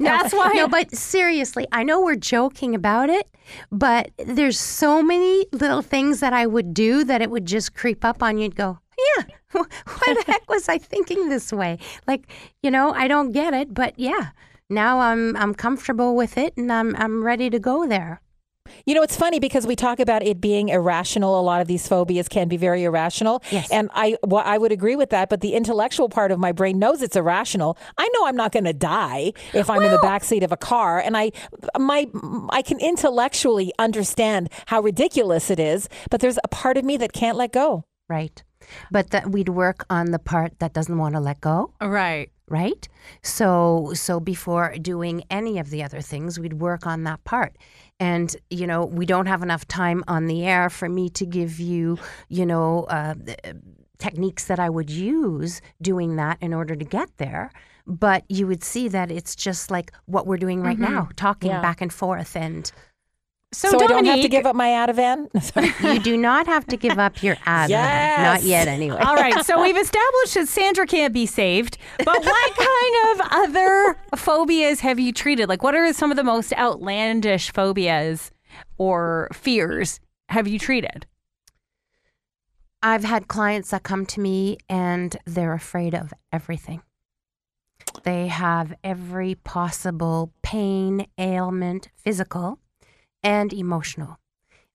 [0.00, 0.52] That's why.
[0.54, 3.28] no, but seriously, I know we're joking about it,
[3.70, 8.04] but there's so many little things that I would do that it would just creep
[8.04, 8.78] up on you and go,
[9.16, 11.78] yeah, why the heck was I thinking this way?
[12.06, 12.28] Like,
[12.62, 14.30] you know, I don't get it, but yeah,
[14.70, 18.20] now I'm I'm comfortable with it and I'm I'm ready to go there.
[18.86, 21.38] You know, it's funny because we talk about it being irrational.
[21.38, 23.42] A lot of these phobias can be very irrational.
[23.50, 23.70] Yes.
[23.70, 25.28] And I, well, I would agree with that.
[25.28, 27.76] But the intellectual part of my brain knows it's irrational.
[27.98, 30.98] I know I'm not going to die if I'm in the backseat of a car,
[30.98, 31.32] and I,
[31.78, 32.08] my,
[32.50, 35.88] I can intellectually understand how ridiculous it is.
[36.10, 37.84] But there's a part of me that can't let go.
[38.08, 38.42] Right.
[38.90, 41.72] But that we'd work on the part that doesn't want to let go.
[41.80, 42.30] right.
[42.48, 42.86] right
[43.22, 47.56] so so before doing any of the other things we'd work on that part
[47.98, 51.58] and you know we don't have enough time on the air for me to give
[51.58, 51.98] you
[52.28, 53.14] you know uh,
[53.98, 57.50] techniques that i would use doing that in order to get there
[57.86, 61.60] but you would see that it's just like what we're doing right now talking Yeah.
[61.62, 62.70] back and forth and
[63.54, 65.28] So, So, I don't have to give up my Ativan.
[65.42, 65.72] Sorry.
[65.94, 68.42] you do not have to give up your ad Yes.
[68.42, 72.56] not yet anyway All right, so we've established that Sandra can't be saved, but what
[72.56, 75.48] kind of other phobias have you treated?
[75.48, 78.30] Like, what are some of the most outlandish phobias
[78.78, 81.06] or fears have you treated?
[82.82, 86.82] I've had clients that come to me and they're afraid of everything.
[88.02, 92.58] They have every possible pain, ailment, physical
[93.24, 94.18] and emotional.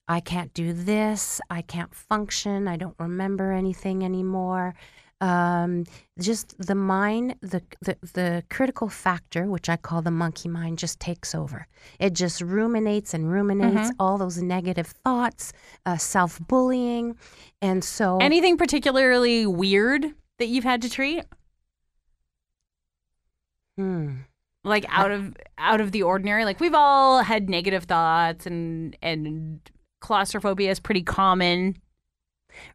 [0.07, 1.39] I can't do this.
[1.49, 2.67] I can't function.
[2.67, 4.73] I don't remember anything anymore.
[5.21, 5.83] Um,
[6.17, 10.99] just the mind, the, the the critical factor, which I call the monkey mind, just
[11.01, 11.67] takes over.
[11.99, 15.51] It just ruminates and ruminates all those negative thoughts,
[15.85, 17.17] uh, self bullying,
[17.61, 20.05] and so Anything particularly weird
[20.39, 21.25] that you've had to treat?
[23.77, 24.21] Hmm.
[24.63, 26.45] Like out of out of the ordinary?
[26.45, 29.59] Like we've all had negative thoughts and and
[30.01, 31.77] claustrophobia is pretty common.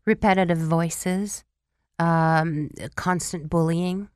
[0.06, 1.44] repetitive voices,
[1.98, 4.08] um, constant bullying,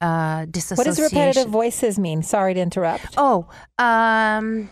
[0.00, 2.22] uh, What does repetitive voices mean?
[2.22, 3.14] Sorry to interrupt.
[3.16, 4.68] Oh, um,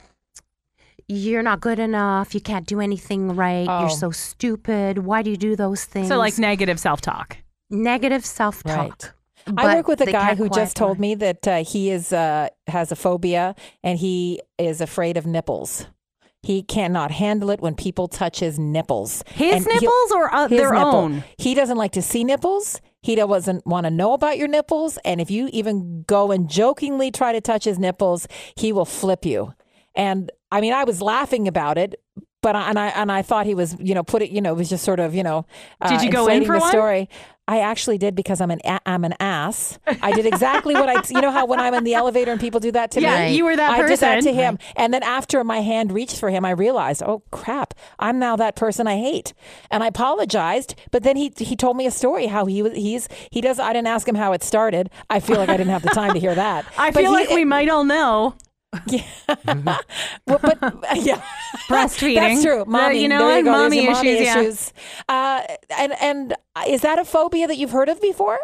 [1.09, 2.35] you're not good enough.
[2.35, 3.67] You can't do anything right.
[3.69, 3.81] Oh.
[3.81, 4.99] You're so stupid.
[4.99, 6.09] Why do you do those things?
[6.09, 7.39] So like negative self-talk.
[7.71, 8.77] negative self-talk.
[8.77, 9.13] Right.
[9.57, 12.91] I work with a guy who just told me that uh, he is uh, has
[12.93, 15.87] a phobia and he is afraid of nipples.
[16.43, 19.25] He cannot handle it when people touch his nipples.
[19.35, 20.95] His And nipples or uh, his their nipple.
[20.95, 21.25] own?
[21.39, 22.81] He doesn't like to see nipples.
[23.03, 24.97] He doesn't want to know about your nipples.
[25.05, 29.25] And if you even go and jokingly try to touch his nipples, he will flip
[29.25, 29.55] you.
[29.97, 32.01] And I mean, I was laughing about it,
[32.43, 34.53] but I, and I and I thought he was, you know, put it, you know,
[34.53, 35.47] it was just sort of, you know,
[35.81, 36.71] uh, Did you go in for the one?
[36.71, 37.09] story.
[37.49, 39.79] I actually did because I'm an a- I'm an ass.
[40.03, 42.59] I did exactly what I you know how when I'm in the elevator and people
[42.61, 43.17] do that to Yeah, me.
[43.23, 44.35] Yeah, you were that I did that person.
[44.35, 48.19] to him, and then after my hand reached for him, I realized, oh crap, I'm
[48.19, 49.33] now that person I hate,
[49.71, 50.75] and I apologized.
[50.91, 53.59] But then he he told me a story how he was he's he does.
[53.61, 54.91] I didn't ask him how it started.
[55.09, 56.65] I feel like I didn't have the time to hear that.
[56.79, 58.35] I But feel he- like we might all know.
[60.27, 60.59] well, but
[60.97, 61.23] yeah,
[61.69, 62.15] Breastfeeding.
[62.17, 62.65] That's true.
[62.67, 63.39] Mommy, you know what?
[63.39, 63.45] you.
[63.45, 64.73] Mommy your mommy issues,
[65.09, 65.45] yeah.
[65.49, 66.35] Uh, and and
[66.67, 68.39] is that a phobia that you've heard of before?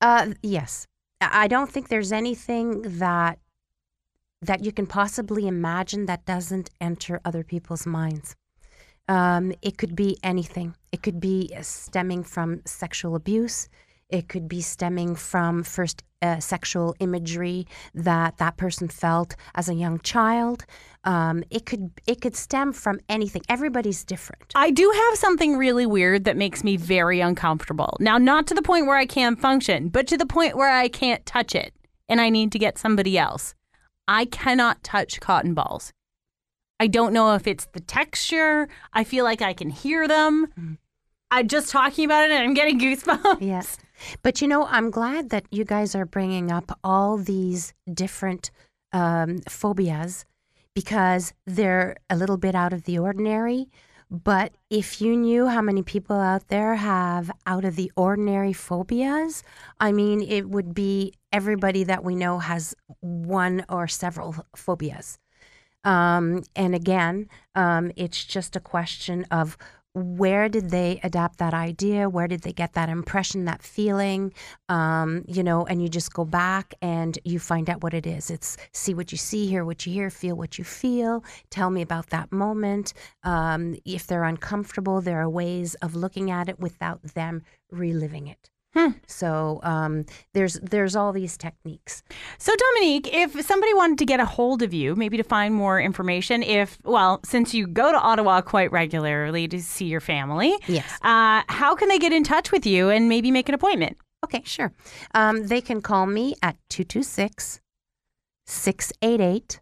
[0.00, 0.86] Uh, yes.
[1.20, 3.38] I I don't think there's anything that
[4.42, 8.36] that you can possibly imagine that doesn't enter other people's minds.
[9.08, 10.76] Um, it could be anything.
[10.92, 13.68] It could be stemming from sexual abuse.
[14.14, 19.74] It could be stemming from first uh, sexual imagery that that person felt as a
[19.74, 20.64] young child.
[21.02, 23.42] Um, it could it could stem from anything.
[23.48, 24.52] Everybody's different.
[24.54, 27.96] I do have something really weird that makes me very uncomfortable.
[27.98, 30.86] Now, not to the point where I can't function, but to the point where I
[30.86, 31.74] can't touch it
[32.08, 33.56] and I need to get somebody else.
[34.06, 35.92] I cannot touch cotton balls.
[36.78, 38.68] I don't know if it's the texture.
[38.92, 40.78] I feel like I can hear them.
[41.32, 43.40] I'm just talking about it and I'm getting goosebumps.
[43.40, 43.76] Yes.
[44.22, 48.50] But you know, I'm glad that you guys are bringing up all these different
[48.92, 50.24] um, phobias
[50.74, 53.68] because they're a little bit out of the ordinary.
[54.10, 59.42] But if you knew how many people out there have out of the ordinary phobias,
[59.80, 65.18] I mean, it would be everybody that we know has one or several phobias.
[65.84, 69.56] Um, and again, um, it's just a question of
[69.94, 72.08] where did they adapt that idea?
[72.08, 74.32] Where did they get that impression, that feeling?
[74.68, 78.28] Um, you know, and you just go back and you find out what it is.
[78.28, 81.24] It's see what you see, hear what you hear, feel what you feel.
[81.50, 82.92] Tell me about that moment.
[83.22, 88.50] Um, if they're uncomfortable, there are ways of looking at it without them reliving it.
[89.06, 92.02] So um, there's there's all these techniques.
[92.38, 95.80] So, Dominique, if somebody wanted to get a hold of you, maybe to find more
[95.80, 100.84] information, if, well, since you go to Ottawa quite regularly to see your family, Yes.
[101.02, 103.96] uh, how can they get in touch with you and maybe make an appointment?
[104.24, 104.72] Okay, sure.
[105.14, 107.60] Um, they can call me at 226
[108.46, 109.60] 688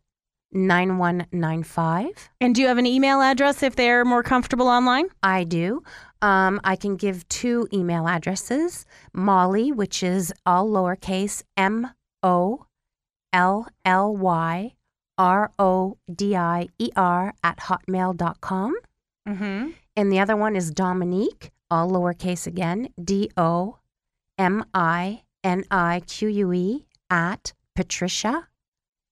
[0.54, 2.30] 9195.
[2.40, 5.06] And do you have an email address if they're more comfortable online?
[5.22, 5.82] I do.
[6.22, 11.90] Um, I can give two email addresses Molly, which is all lowercase M
[12.22, 12.64] O
[13.32, 14.74] L L Y
[15.18, 18.76] R O D I E R at hotmail.com.
[19.28, 19.70] Mm-hmm.
[19.96, 23.78] And the other one is Dominique, all lowercase again, D O
[24.38, 28.48] M I N I Q U E at Patricia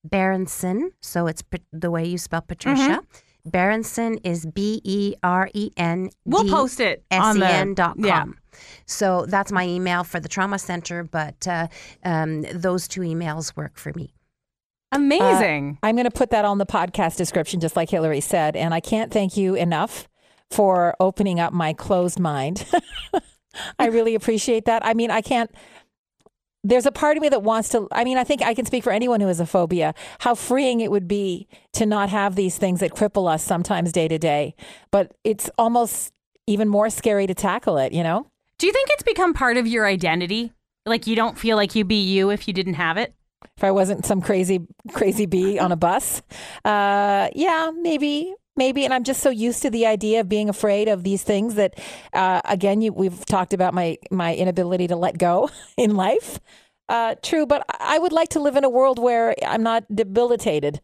[0.04, 0.92] Berenson.
[1.02, 3.00] So it's pa- the way you spell Patricia.
[3.44, 6.10] Berenson is B E R E N.
[6.24, 8.04] We'll post it on the dot com.
[8.04, 8.24] Yeah.
[8.86, 11.68] So that's my email for the trauma center, but uh,
[12.04, 14.12] um, those two emails work for me.
[14.92, 15.78] Amazing.
[15.82, 18.56] I'm going to put that on the podcast description, just like Hilary said.
[18.56, 20.08] And I can't thank you enough
[20.50, 22.66] for opening up my closed mind.
[23.78, 24.84] I really appreciate that.
[24.84, 25.50] I mean, I can't.
[26.62, 27.88] There's a part of me that wants to.
[27.90, 29.94] I mean, I think I can speak for anyone who has a phobia.
[30.20, 34.08] How freeing it would be to not have these things that cripple us sometimes day
[34.08, 34.54] to day.
[34.90, 36.12] But it's almost
[36.46, 37.92] even more scary to tackle it.
[37.92, 38.26] You know.
[38.58, 40.52] do you think it's become part of your identity?
[40.86, 43.14] Like you don't feel like you'd be you if you didn't have it?
[43.56, 46.22] if I wasn't some crazy crazy bee on a bus.
[46.64, 50.86] Uh, yeah, maybe maybe and I'm just so used to the idea of being afraid
[50.86, 51.80] of these things that
[52.12, 56.38] uh, again you, we've talked about my my inability to let go in life.
[56.90, 60.80] Uh, true, but I would like to live in a world where I'm not debilitated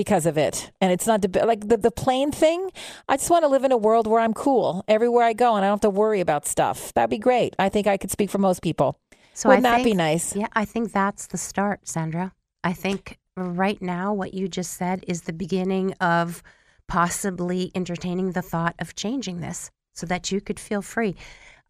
[0.00, 2.70] because of it, and it's not like the the plane thing.
[3.08, 5.64] I just want to live in a world where I'm cool everywhere I go, and
[5.64, 6.92] I don't have to worry about stuff.
[6.94, 7.54] That'd be great.
[7.58, 8.98] I think I could speak for most people.
[9.34, 10.34] So Wouldn't I that be nice?
[10.34, 12.32] Yeah, I think that's the start, Sandra.
[12.64, 16.42] I think right now what you just said is the beginning of
[16.88, 21.14] possibly entertaining the thought of changing this so that you could feel free.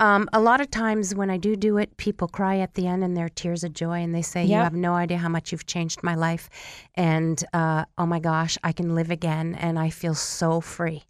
[0.01, 3.05] Um, a lot of times when I do do it, people cry at the end
[3.05, 5.67] and they're tears of joy and they say, You have no idea how much you've
[5.67, 6.51] changed my life.
[6.95, 11.05] And uh, oh my gosh, I can live again and I feel so free.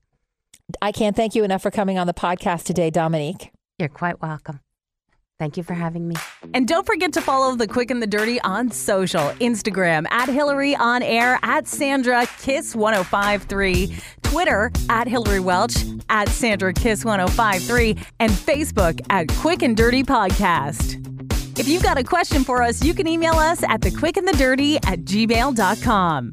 [0.82, 3.52] I can't thank you enough for coming on the podcast today, Dominique.
[3.78, 4.60] You're quite welcome.
[5.38, 6.14] Thank you for having me.
[6.54, 10.76] And don't forget to follow the Quick and the Dirty on social Instagram at Hilary
[10.76, 15.74] on air, at Sandra Kiss 1053, Twitter at Hilary Welch,
[16.08, 21.00] at Sandra Kiss 1053, and Facebook at Quick and Dirty Podcast.
[21.58, 24.26] If you've got a question for us, you can email us at the quick and
[24.26, 26.32] the dirty at gmail.com.